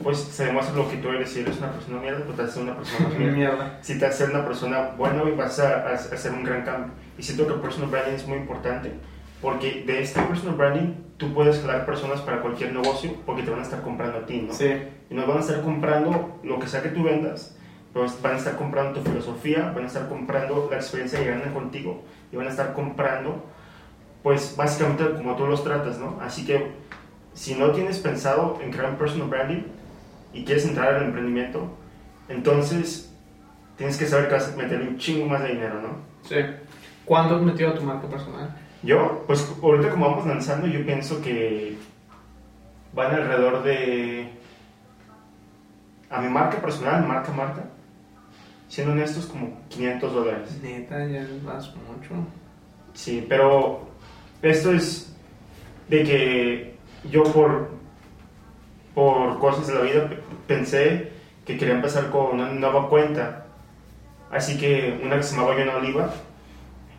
pues 0.00 0.16
se 0.16 0.44
demuestra 0.44 0.76
lo 0.76 0.88
que 0.88 0.98
tú 0.98 1.08
eres. 1.08 1.30
Si 1.30 1.40
eres 1.40 1.58
una 1.58 1.72
persona 1.72 2.00
mierda, 2.00 2.24
pues 2.24 2.36
te 2.36 2.42
haces 2.44 2.56
una 2.58 2.76
persona 2.76 3.08
más 3.18 3.18
mierda. 3.18 3.78
Si 3.82 3.98
te 3.98 4.06
haces 4.06 4.30
una 4.30 4.44
persona 4.46 4.90
buena, 4.96 5.24
y 5.24 5.32
vas 5.32 5.58
a, 5.58 5.88
a 5.88 5.94
hacer 5.94 6.30
un 6.30 6.44
gran 6.44 6.62
cambio. 6.62 6.92
Y 7.18 7.24
siento 7.24 7.48
que 7.48 7.54
el 7.54 7.60
personal 7.60 7.90
branding 7.90 8.14
es 8.14 8.28
muy 8.28 8.38
importante 8.38 8.92
porque 9.40 9.84
de 9.86 10.02
este 10.02 10.20
personal 10.22 10.56
branding 10.56 10.94
tú 11.16 11.32
puedes 11.32 11.60
jalar 11.60 11.86
personas 11.86 12.20
para 12.20 12.40
cualquier 12.40 12.72
negocio 12.72 13.14
porque 13.26 13.42
te 13.42 13.50
van 13.50 13.60
a 13.60 13.62
estar 13.62 13.82
comprando 13.82 14.18
a 14.18 14.26
ti, 14.26 14.42
¿no? 14.46 14.52
Sí, 14.52 14.70
Y 15.10 15.14
no 15.14 15.26
van 15.26 15.38
a 15.38 15.40
estar 15.40 15.62
comprando 15.62 16.38
lo 16.42 16.58
que 16.58 16.66
sea 16.66 16.82
que 16.82 16.90
tú 16.90 17.02
vendas, 17.02 17.56
pues 17.92 18.20
van 18.22 18.34
a 18.34 18.36
estar 18.36 18.56
comprando 18.56 19.00
tu 19.00 19.08
filosofía, 19.08 19.72
van 19.74 19.84
a 19.84 19.86
estar 19.86 20.08
comprando 20.08 20.68
la 20.70 20.76
experiencia 20.76 21.18
que 21.18 21.30
ganan 21.30 21.52
contigo 21.52 22.02
y 22.32 22.36
van 22.36 22.46
a 22.46 22.50
estar 22.50 22.72
comprando, 22.72 23.44
pues 24.22 24.54
básicamente 24.56 25.04
como 25.16 25.36
tú 25.36 25.46
los 25.46 25.64
tratas, 25.64 25.98
¿no? 25.98 26.18
Así 26.20 26.44
que 26.44 26.72
si 27.34 27.54
no 27.54 27.70
tienes 27.70 27.98
pensado 27.98 28.58
en 28.62 28.70
crear 28.72 28.90
un 28.90 28.96
personal 28.96 29.28
branding 29.28 29.62
y 30.32 30.44
quieres 30.44 30.66
entrar 30.66 30.94
al 30.94 31.04
emprendimiento, 31.04 31.68
entonces 32.28 33.12
tienes 33.76 33.96
que 33.96 34.06
saber 34.06 34.28
que 34.28 34.34
vas 34.34 34.52
a 34.52 34.56
meterle 34.56 34.88
un 34.88 34.98
chingo 34.98 35.26
más 35.26 35.42
de 35.42 35.48
dinero, 35.50 35.80
¿no? 35.80 35.88
sí. 36.22 36.36
¿Cuánto 37.04 37.36
has 37.36 37.42
metido 37.42 37.70
a 37.70 37.74
tu 37.74 37.80
marca 37.80 38.06
personal? 38.06 38.54
Yo, 38.82 39.24
pues 39.26 39.50
ahorita 39.62 39.90
como 39.90 40.08
vamos 40.10 40.26
lanzando, 40.26 40.66
yo 40.66 40.84
pienso 40.86 41.20
que 41.20 41.76
van 42.94 43.14
alrededor 43.14 43.62
de... 43.62 44.30
A 46.10 46.20
mi 46.20 46.28
marca 46.28 46.58
personal, 46.60 47.06
marca 47.06 47.30
marca, 47.32 47.64
siendo 48.68 48.92
honestos, 48.92 49.26
como 49.26 49.60
500 49.68 50.12
dólares. 50.14 50.58
Neta, 50.62 51.04
ya 51.06 51.26
vas 51.44 51.66
mucho. 51.76 52.14
Sí, 52.94 53.26
pero 53.28 53.88
esto 54.40 54.72
es 54.72 55.14
de 55.88 56.02
que 56.04 56.76
yo 57.10 57.24
por, 57.24 57.68
por 58.94 59.38
cosas 59.38 59.66
de 59.66 59.74
la 59.74 59.80
vida 59.82 60.08
pe- 60.08 60.18
pensé 60.46 61.12
que 61.44 61.58
quería 61.58 61.74
empezar 61.74 62.08
con 62.10 62.34
una 62.40 62.50
nueva 62.52 62.88
cuenta. 62.88 63.44
Así 64.30 64.56
que 64.58 64.98
una 65.04 65.16
que 65.16 65.22
se 65.24 65.36
llamaba 65.36 65.58
Yona 65.58 65.76
Oliva. 65.76 66.10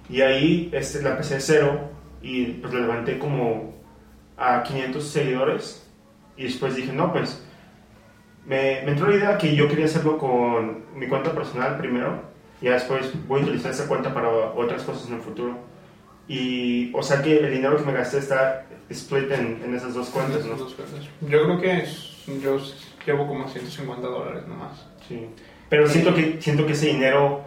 Y 0.09 0.21
ahí 0.21 0.69
este, 0.73 1.01
la 1.01 1.11
empecé 1.11 1.35
de 1.35 1.41
cero 1.41 1.79
y 2.21 2.45
pues 2.45 2.73
la 2.73 2.81
levanté 2.81 3.19
como 3.19 3.73
a 4.37 4.63
500 4.63 5.03
seguidores. 5.07 5.87
Y 6.35 6.43
después 6.43 6.75
dije, 6.75 6.91
no, 6.93 7.11
pues 7.13 7.43
me, 8.45 8.81
me 8.85 8.91
entró 8.91 9.07
la 9.09 9.15
idea 9.17 9.37
que 9.37 9.55
yo 9.55 9.67
quería 9.67 9.85
hacerlo 9.85 10.17
con 10.17 10.85
mi 10.95 11.07
cuenta 11.07 11.33
personal 11.33 11.77
primero. 11.77 12.21
Y 12.61 12.67
después 12.67 13.11
voy 13.27 13.41
a 13.41 13.43
utilizar 13.43 13.71
esa 13.71 13.87
cuenta 13.87 14.13
para 14.13 14.29
otras 14.29 14.83
cosas 14.83 15.07
en 15.09 15.15
el 15.15 15.21
futuro. 15.21 15.57
Y, 16.27 16.91
o 16.93 17.01
sea 17.01 17.21
que 17.21 17.37
el 17.39 17.51
dinero 17.51 17.77
que 17.77 17.83
me 17.83 17.93
gasté 17.93 18.19
está 18.19 18.65
split 18.89 19.31
en, 19.31 19.61
en 19.63 19.75
esas 19.75 19.93
dos 19.93 20.09
cuentas, 20.09 20.45
¿no? 20.45 20.55
Dos 20.55 20.73
cuentas. 20.73 21.05
Yo 21.21 21.43
creo 21.43 21.59
que 21.59 21.77
es- 21.83 22.25
yo 22.43 22.59
llevo 23.05 23.27
como 23.27 23.47
150 23.47 24.07
dólares 24.07 24.43
nomás. 24.47 24.85
Sí. 25.07 25.27
Pero 25.69 25.87
siento 25.87 26.13
que, 26.13 26.37
siento 26.41 26.65
que 26.65 26.73
ese 26.73 26.87
dinero 26.87 27.41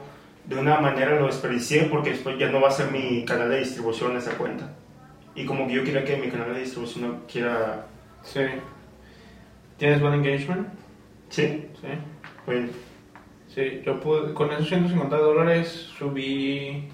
de 0.47 0.57
una 0.57 0.81
manera 0.81 1.19
lo 1.19 1.27
desperdicié 1.27 1.85
porque 1.85 2.11
después 2.11 2.39
ya 2.39 2.49
no 2.51 2.61
va 2.61 2.69
a 2.69 2.73
ser 2.73 2.91
mi 2.91 3.25
canal 3.25 3.49
de 3.51 3.59
distribución 3.61 4.17
esa 4.17 4.33
cuenta. 4.37 4.71
Y 5.35 5.45
como 5.47 5.67
que 5.67 5.75
yo 5.75 5.85
quería 5.85 6.05
que 6.05 6.17
mi 6.17 6.29
canal 6.29 6.53
de 6.55 6.61
distribución 6.61 7.03
no 7.09 7.27
quiera... 7.27 7.87
Sí. 8.23 8.41
¿Tienes 9.79 10.01
buen 10.01 10.15
engagement? 10.15 10.69
Sí, 11.29 11.67
Sí. 11.81 11.89
pues 12.45 12.71
Sí, 13.55 13.83
yo 13.85 14.01
pude, 14.01 14.33
con 14.33 14.51
esos 14.51 14.67
150 14.69 15.15
dólares 15.17 15.91
subí 15.99 16.89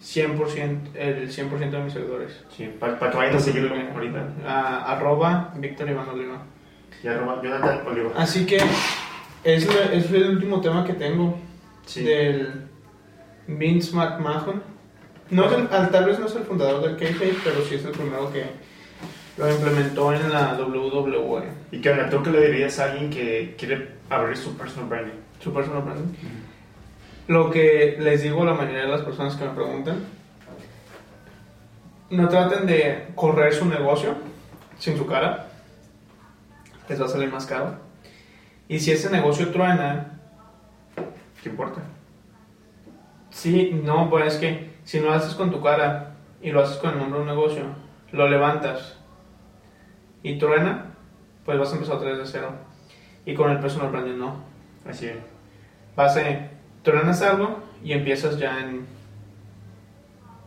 100%, 0.00 0.94
el 0.94 1.28
100% 1.30 1.70
de 1.70 1.80
mis 1.82 1.92
seguidores. 1.92 2.44
sí, 2.56 2.70
para, 2.80 2.98
para 2.98 3.10
que 3.10 3.16
vayan 3.18 3.36
a 3.36 3.40
seguirlo 3.40 3.74
ahorita. 3.94 4.26
A- 4.46 4.92
arroba 4.92 5.52
Víctor 5.56 5.90
Iván 5.90 6.08
Oliva. 6.08 6.42
Y 7.02 7.08
arroba 7.08 7.42
Jonathan 7.42 7.80
Oliva. 7.86 8.10
Así 8.16 8.46
que 8.46 8.56
es, 9.44 9.68
es 9.92 10.10
el 10.12 10.30
último 10.30 10.60
tema 10.62 10.84
que 10.84 10.94
tengo 10.94 11.38
Sí. 11.84 12.02
del 12.04 12.68
Vince 13.48 13.94
McMahon. 13.96 14.62
No 15.30 15.44
es 15.46 15.52
el- 15.52 15.68
al- 15.72 15.90
tal 15.90 16.04
vez 16.06 16.18
no 16.20 16.26
es 16.26 16.36
el 16.36 16.44
fundador 16.44 16.82
del 16.82 16.96
kayfabe, 16.96 17.34
pero 17.44 17.62
sí 17.62 17.74
es 17.74 17.84
el 17.84 17.90
primero 17.92 18.32
que 18.32 18.44
lo 19.36 19.50
implementó 19.50 20.12
en 20.12 20.32
la 20.32 20.54
WWE. 20.54 21.42
Y 21.72 21.80
que 21.80 21.90
onda, 21.90 22.08
¿tú 22.08 22.22
qué 22.22 22.30
le 22.30 22.46
dirías 22.50 22.78
a 22.78 22.84
alguien 22.92 23.10
que 23.10 23.54
quiere 23.58 23.88
abrir 24.10 24.36
su 24.36 24.56
personal 24.56 24.88
branding? 24.88 25.18
Su 25.40 25.52
personal 25.52 25.82
branding. 25.82 26.14
Lo 27.26 27.50
que 27.50 27.96
les 28.00 28.22
digo 28.22 28.42
a 28.42 28.46
la 28.46 28.54
mayoría 28.54 28.82
de 28.82 28.88
las 28.88 29.02
personas 29.02 29.36
que 29.36 29.44
me 29.44 29.50
preguntan, 29.50 30.02
no 32.10 32.28
traten 32.28 32.66
de 32.66 33.08
correr 33.14 33.52
su 33.52 33.66
negocio 33.66 34.14
sin 34.78 34.96
su 34.96 35.04
cara, 35.06 35.46
les 36.88 37.00
va 37.00 37.04
a 37.04 37.08
salir 37.08 37.30
más 37.30 37.44
caro. 37.44 37.76
Y 38.66 38.80
si 38.80 38.92
ese 38.92 39.10
negocio 39.10 39.50
truena, 39.50 40.14
¿Qué 41.42 41.50
importa? 41.50 41.80
Sí, 43.38 43.70
no, 43.84 44.10
pues 44.10 44.34
es 44.34 44.40
que 44.40 44.70
si 44.84 45.00
no 45.00 45.06
lo 45.06 45.12
haces 45.14 45.34
con 45.34 45.50
tu 45.50 45.60
cara 45.62 46.16
y 46.42 46.50
lo 46.50 46.60
haces 46.60 46.78
con 46.78 46.90
el 46.90 46.98
nombre 46.98 47.20
de 47.20 47.22
un 47.22 47.28
negocio, 47.28 47.62
lo 48.12 48.28
levantas 48.28 48.98
y 50.22 50.38
truena, 50.38 50.94
pues 51.44 51.58
vas 51.58 51.70
a 51.72 51.74
empezar 51.74 51.96
otra 51.96 52.10
vez 52.10 52.18
de 52.18 52.26
cero. 52.26 52.52
Y 53.24 53.34
con 53.34 53.50
el 53.50 53.60
personal 53.60 53.90
branding 53.90 54.18
no. 54.18 54.42
Así 54.88 55.06
es. 55.06 55.16
Vas 55.94 56.16
a, 56.16 56.20
tú 56.82 56.92
ganas 56.92 57.22
algo 57.22 57.60
y 57.84 57.92
empiezas 57.92 58.38
ya 58.38 58.58
en, 58.60 58.86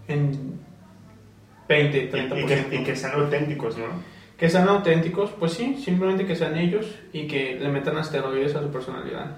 en 0.08 0.60
20, 1.68 1.98
Y, 1.98 2.10
30%. 2.10 2.44
y 2.44 2.46
que, 2.46 2.76
y 2.76 2.84
que 2.84 2.96
sean 2.96 3.14
auténticos, 3.14 3.78
¿no? 3.78 3.86
Que 4.38 4.50
sean 4.50 4.68
auténticos, 4.68 5.30
pues 5.32 5.54
sí, 5.54 5.78
simplemente 5.78 6.26
que 6.26 6.36
sean 6.36 6.58
ellos 6.58 7.00
y 7.14 7.28
que 7.28 7.58
le 7.60 7.70
metan 7.70 7.98
asteroides 7.98 8.56
a 8.56 8.62
su 8.62 8.72
personalidad. 8.72 9.38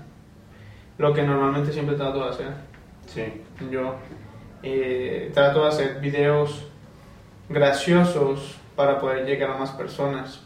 Lo 0.98 1.14
que 1.14 1.24
normalmente 1.24 1.74
siempre 1.74 1.96
trato 1.96 2.24
de 2.24 2.30
hacer. 2.30 2.73
Sí. 3.08 3.24
Yo 3.72 3.96
eh, 4.64 5.32
trato 5.34 5.64
de 5.64 5.68
hacer 5.70 6.00
videos 6.00 6.68
graciosos 7.50 8.58
para 8.76 9.00
poder 9.00 9.26
llegar 9.26 9.52
a 9.52 9.58
más 9.58 9.72
personas. 9.72 10.42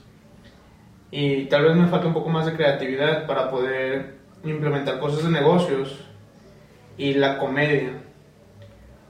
Y 1.11 1.45
tal 1.45 1.63
vez 1.63 1.75
me 1.75 1.87
falta 1.87 2.07
un 2.07 2.13
poco 2.13 2.29
más 2.29 2.45
de 2.45 2.53
creatividad 2.53 3.25
para 3.27 3.49
poder 3.49 4.15
implementar 4.43 4.99
cosas 4.99 5.23
de 5.23 5.29
negocios 5.31 6.03
y 6.97 7.13
la 7.13 7.37
comedia 7.37 7.91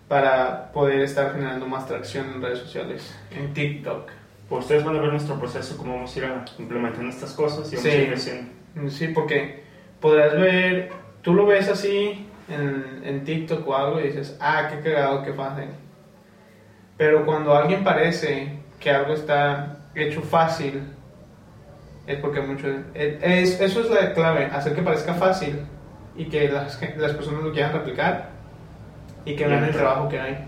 para 0.07 0.71
poder 0.71 1.01
estar 1.01 1.33
generando 1.33 1.65
más 1.65 1.87
tracción 1.87 2.27
en 2.35 2.41
redes 2.41 2.59
sociales, 2.59 3.15
en 3.31 3.53
TikTok. 3.53 4.09
Pues 4.47 4.61
ustedes 4.63 4.85
van 4.85 4.95
a 4.95 5.01
ver 5.01 5.11
nuestro 5.11 5.37
proceso, 5.39 5.75
cómo 5.77 5.95
vamos 5.95 6.15
a 6.15 6.19
ir 6.19 6.25
a- 6.25 6.45
implementando 6.59 7.09
estas 7.09 7.33
cosas 7.33 7.71
y 7.73 7.75
vamos 7.75 7.91
Sí. 7.91 7.97
a 7.97 8.01
ir 8.01 8.07
creciendo. 8.07 8.51
Sí, 8.89 9.07
porque 9.09 9.63
podrás 9.99 10.33
ver, 10.39 10.91
tú 11.21 11.33
lo 11.33 11.45
ves 11.45 11.67
así 11.67 12.26
en, 12.49 13.01
en 13.03 13.23
TikTok 13.23 13.67
o 13.67 13.75
algo 13.75 13.99
y 13.99 14.03
dices, 14.07 14.37
ah, 14.39 14.69
qué 14.71 14.79
cagado, 14.81 15.23
qué 15.23 15.33
fácil. 15.33 15.65
Pero 16.97 17.25
cuando 17.25 17.53
alguien 17.55 17.83
parece 17.83 18.59
que 18.79 18.89
algo 18.91 19.13
está 19.13 19.77
hecho 19.95 20.21
fácil, 20.21 20.81
es 22.07 22.17
porque 22.19 22.41
mucho... 22.41 22.67
es- 22.93 23.21
es- 23.21 23.61
eso 23.61 23.81
es 23.81 23.89
la 23.89 24.13
clave, 24.13 24.45
hacer 24.45 24.73
que 24.73 24.81
parezca 24.81 25.13
fácil 25.13 25.59
y 26.15 26.25
que 26.25 26.47
las, 26.49 26.77
que 26.77 26.95
las 26.97 27.11
personas 27.13 27.43
lo 27.43 27.51
quieran 27.51 27.73
replicar 27.73 28.29
y 29.25 29.35
que 29.35 29.45
vean 29.45 29.63
el 29.65 29.71
trabajo 29.71 30.07
que 30.09 30.19
hay. 30.19 30.45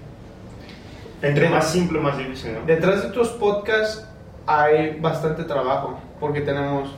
Entre 1.21 1.43
De- 1.45 1.49
más 1.49 1.69
simple, 1.69 1.99
más 1.99 2.17
difícil, 2.17 2.53
¿no? 2.53 2.61
Detrás 2.65 3.03
de 3.03 3.09
tus 3.09 3.27
podcasts 3.29 4.07
hay 4.47 4.97
bastante 5.01 5.43
trabajo, 5.43 5.99
porque 6.19 6.41
tenemos 6.41 6.95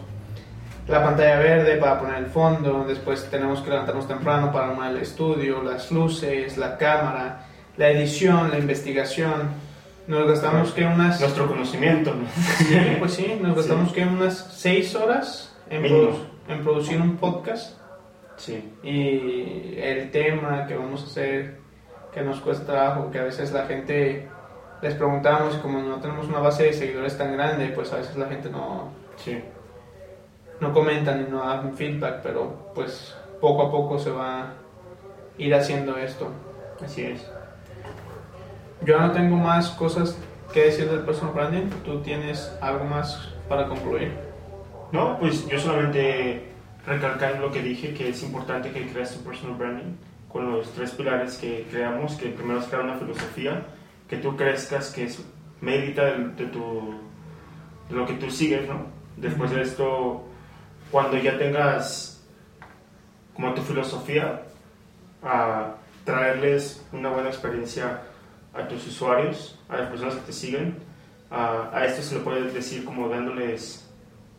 la 0.91 1.03
pantalla 1.03 1.39
verde 1.39 1.77
para 1.77 1.99
poner 1.99 2.17
el 2.17 2.25
fondo, 2.27 2.83
después 2.87 3.27
tenemos 3.29 3.61
que 3.61 3.69
levantarnos 3.69 4.07
temprano 4.07 4.51
para 4.51 4.67
armar 4.69 4.91
el 4.91 4.97
estudio, 4.97 5.61
las 5.63 5.91
luces, 5.91 6.57
la 6.57 6.77
cámara, 6.77 7.45
la 7.77 7.89
edición, 7.89 8.51
la 8.51 8.57
investigación. 8.59 9.71
Nos 10.07 10.27
gastamos 10.27 10.71
que 10.71 10.83
unas... 10.83 11.19
Nuestro 11.21 11.47
conocimiento, 11.47 12.13
¿no? 12.13 12.25
Sí, 12.57 12.95
pues 12.99 13.13
sí, 13.13 13.39
nos 13.41 13.55
gastamos 13.55 13.89
Sí. 13.89 13.95
que 13.95 14.03
unas 14.05 14.37
seis 14.53 14.93
horas 14.95 15.55
en, 15.69 15.83
produ- 15.83 16.17
en 16.49 16.61
producir 16.63 16.99
un 16.99 17.17
podcast 17.17 17.77
Sí. 18.37 18.73
y 18.83 19.75
el 19.79 20.09
tema 20.11 20.65
que 20.67 20.75
vamos 20.75 21.03
a 21.03 21.05
hacer 21.05 21.59
que 22.13 22.21
nos 22.21 22.39
cuesta 22.41 22.65
trabajo, 22.65 23.09
que 23.11 23.19
a 23.19 23.23
veces 23.23 23.51
la 23.53 23.65
gente 23.67 24.27
les 24.81 24.95
preguntamos 24.95 25.55
como 25.57 25.79
no 25.79 25.97
tenemos 26.01 26.27
una 26.27 26.39
base 26.39 26.63
de 26.63 26.73
seguidores 26.73 27.15
tan 27.17 27.31
grande, 27.33 27.67
pues 27.67 27.93
a 27.93 27.97
veces 27.97 28.17
la 28.17 28.25
gente 28.27 28.49
no, 28.49 28.89
Sí. 29.15 29.39
No 30.61 30.71
comenta 30.71 31.15
ni 31.15 31.29
no 31.29 31.39
da 31.39 31.61
feedback, 31.75 32.21
pero 32.21 32.71
pues 32.73 33.15
poco 33.41 33.63
a 33.63 33.71
poco 33.71 33.99
se 33.99 34.11
va 34.11 34.41
a 34.41 34.53
ir 35.37 35.53
haciendo 35.53 35.97
esto. 35.97 36.29
Así 36.83 37.03
es. 37.03 37.29
Yo 38.85 38.99
no 38.99 39.11
tengo 39.11 39.35
más 39.35 39.71
cosas 39.71 40.17
que 40.53 40.65
decir 40.65 40.89
del 40.89 41.01
personal 41.01 41.33
branding, 41.33 41.69
tú 41.83 42.01
tienes 42.01 42.55
algo 42.61 42.85
más 42.85 43.33
para 43.49 43.67
concluir. 43.67 44.13
No, 44.91 45.17
pues 45.19 45.47
yo 45.47 45.59
solamente 45.59 46.47
recalcar 46.85 47.39
lo 47.39 47.51
que 47.51 47.61
dije, 47.61 47.93
que 47.93 48.09
es 48.09 48.21
importante 48.23 48.71
que 48.71 48.87
creas 48.87 49.15
tu 49.15 49.23
personal 49.23 49.55
branding 49.55 49.95
con 50.31 50.51
los 50.51 50.71
tres 50.73 50.91
pilares 50.91 51.37
que 51.37 51.67
creamos, 51.71 52.15
que 52.15 52.29
primero 52.29 52.59
es 52.59 52.65
crear 52.67 52.83
una 52.83 52.97
filosofía, 52.97 53.63
que 54.07 54.17
tú 54.17 54.35
crezcas, 54.35 54.91
que 54.91 55.05
es 55.05 55.23
mérita 55.59 56.05
de, 56.05 56.29
de 56.29 56.45
tu, 56.47 56.99
de 57.89 57.95
lo 57.95 58.05
que 58.05 58.13
tú 58.13 58.29
sigues, 58.29 58.67
¿no? 58.67 58.85
Después 59.17 59.51
de 59.51 59.61
esto, 59.61 60.23
cuando 60.91 61.17
ya 61.17 61.37
tengas 61.37 62.23
como 63.33 63.53
tu 63.53 63.61
filosofía, 63.61 64.43
a 65.23 65.75
traerles 66.03 66.85
una 66.91 67.09
buena 67.09 67.29
experiencia 67.29 68.01
a 68.53 68.67
tus 68.67 68.85
usuarios, 68.87 69.59
a 69.69 69.77
las 69.77 69.89
personas 69.89 70.15
que 70.15 70.21
te 70.21 70.33
siguen, 70.33 70.77
a, 71.29 71.85
esto 71.85 72.01
se 72.01 72.15
le 72.15 72.21
puede 72.21 72.51
decir 72.51 72.83
como 72.83 73.07
dándoles 73.07 73.89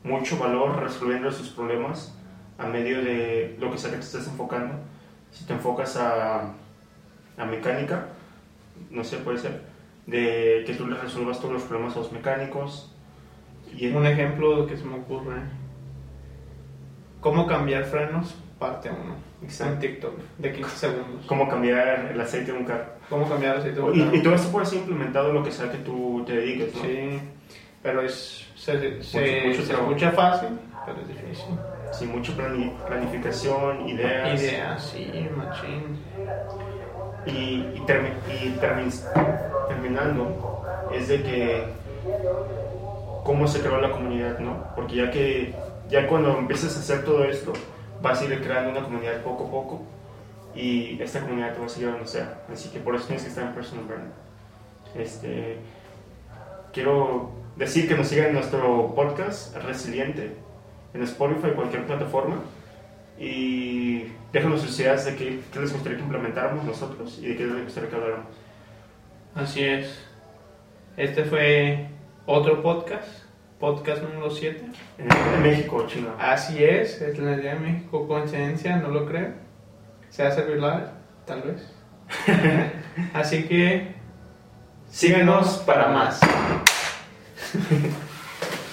mucho 0.05 0.39
valor 0.39 0.83
resolviendo 0.83 1.31
sus 1.33 1.49
problemas 1.49 2.15
a 2.59 2.67
medio 2.67 3.03
de 3.03 3.57
lo 3.59 3.71
que 3.71 3.79
sea 3.79 3.91
que 3.91 3.97
te 3.97 4.03
estés 4.03 4.27
enfocando. 4.27 4.75
Si 5.31 5.45
te 5.47 5.55
enfocas 5.55 5.97
a, 5.97 6.53
a 7.39 7.45
mecánica, 7.47 8.09
no 8.91 9.05
sé, 9.05 9.19
puede 9.19 9.39
ser, 9.39 9.63
de 10.07 10.65
que 10.67 10.75
tú 10.75 10.87
les 10.87 11.01
resuelvas 11.01 11.39
todos 11.41 11.55
los 11.55 11.63
problemas 11.63 11.97
a 11.97 12.01
los 12.01 12.13
mecánicos. 12.13 12.95
Y 13.75 13.87
Un 13.87 14.07
ejemplo 14.07 14.67
que 14.67 14.77
se 14.77 14.85
me 14.85 14.97
ocurre. 14.97 15.41
¿Cómo 17.23 17.47
cambiar 17.47 17.85
frenos? 17.85 18.35
Parte 18.59 18.91
1. 18.91 18.99
Exacto. 19.45 19.73
En 19.75 19.81
TikTok, 19.81 20.19
de 20.39 20.53
15 20.53 20.77
segundos. 20.77 21.27
cómo 21.27 21.49
cambiar 21.49 22.11
el 22.13 22.21
aceite 22.21 22.53
de 22.53 22.59
un 22.59 22.65
carro. 22.65 22.85
¿Cómo 23.09 23.27
cambiar 23.29 23.57
aceite 23.57 23.81
de 23.81 23.97
Y, 23.97 24.01
carro? 24.05 24.17
y 24.17 24.23
todo 24.23 24.35
esto 24.35 24.53
puede 24.53 24.67
ser 24.67 24.79
implementado 24.81 25.29
en 25.31 25.35
lo 25.35 25.43
que 25.43 25.51
sea 25.51 25.71
que 25.73 25.79
tú 25.79 26.23
te 26.27 26.35
dediques, 26.35 26.75
¿no? 26.77 26.83
Sí, 26.83 27.21
pero 27.83 28.03
es, 28.03 28.47
se, 28.55 29.03
se, 29.03 29.19
Mucho- 29.21 29.49
mucho 29.49 29.63
se 29.63 29.73
escucha 29.73 30.11
fácil, 30.13 30.49
pero 30.87 30.99
es 31.01 31.09
difícil. 31.09 32.09
Mucha 32.13 32.33
plani- 32.35 32.73
planificación, 32.87 33.89
ideas. 33.89 34.41
Ideas, 34.43 34.83
sí, 34.95 35.29
machín. 35.37 35.99
Y, 37.27 37.31
y, 37.77 37.83
termi- 37.87 38.15
y 38.29 38.55
termi- 38.61 39.69
terminando, 39.69 40.65
es 40.93 41.09
de 41.09 41.23
que 41.23 41.65
cómo 43.25 43.47
se 43.47 43.61
creó 43.61 43.81
la 43.81 43.91
comunidad, 43.91 44.39
¿no? 44.39 44.65
Porque 44.75 44.97
ya 44.97 45.11
que 45.11 45.55
ya 45.89 46.07
cuando 46.09 46.39
empieces 46.39 46.77
a 46.77 46.81
hacer 46.81 47.05
todo 47.05 47.25
esto, 47.25 47.53
vas 48.01 48.21
a 48.21 48.25
ir 48.25 48.43
creando 48.43 48.71
una 48.71 48.85
comunidad 48.85 49.23
poco 49.23 49.47
a 49.47 49.51
poco 49.51 49.83
y 50.55 51.01
esta 51.01 51.21
comunidad 51.21 51.55
te 51.55 51.61
va 51.61 51.67
a 51.67 51.69
seguir 51.69 51.91
donde 51.91 52.07
sea. 52.07 52.43
Así 52.53 52.69
que 52.71 52.81
por 52.81 52.95
eso 52.95 53.07
tienes 53.07 53.23
que 53.23 53.31
estar 53.31 53.47
en 53.47 53.55
personal 53.55 53.85
branding. 53.85 54.11
Este, 54.95 55.59
quiero 56.73 57.31
decir 57.57 57.89
que 57.89 57.95
nos 57.95 58.09
sigan 58.09 58.29
en 58.29 58.35
nuestro 58.35 58.95
podcast 58.95 59.57
Resiliente 59.57 60.37
en 60.95 61.03
Spotify 61.03 61.55
cualquier 61.55 61.87
plataforma 61.87 62.37
y 63.19 64.05
déjanos 64.33 64.61
sus 64.61 64.79
ideas 64.81 65.05
de 65.05 65.17
qué, 65.17 65.41
qué 65.53 65.61
les 65.61 65.73
gustaría 65.73 65.99
que 65.99 66.05
implementáramos 66.05 66.65
nosotros 66.65 67.19
y 67.23 67.29
de 67.29 67.37
qué 67.37 67.45
les 67.45 67.65
gustaría 67.65 67.91
que 67.91 67.97
habláramos. 67.97 68.27
Así 69.35 69.65
es. 69.65 70.07
Este 70.97 71.25
fue 71.25 71.89
otro 72.27 72.63
podcast, 72.63 73.22
podcast 73.63 74.03
número 74.03 74.29
7. 74.29 74.61
En, 74.99 75.41
México, 75.41 75.87
China. 75.87 76.17
Así 76.19 76.65
es, 76.65 77.01
es 77.01 77.17
la 77.17 77.37
idea 77.37 77.55
de 77.55 77.61
México, 77.61 78.09
coincidencia, 78.09 78.75
no 78.79 78.89
lo 78.89 79.07
creo. 79.07 79.35
Se 80.11 80.25
hace 80.25 80.43
viral, 80.43 80.91
tal 81.25 81.43
vez. 81.43 81.73
Así 83.15 83.45
que 83.45 83.95
síguenos 84.91 85.59
para 85.59 85.87
más. 85.87 86.19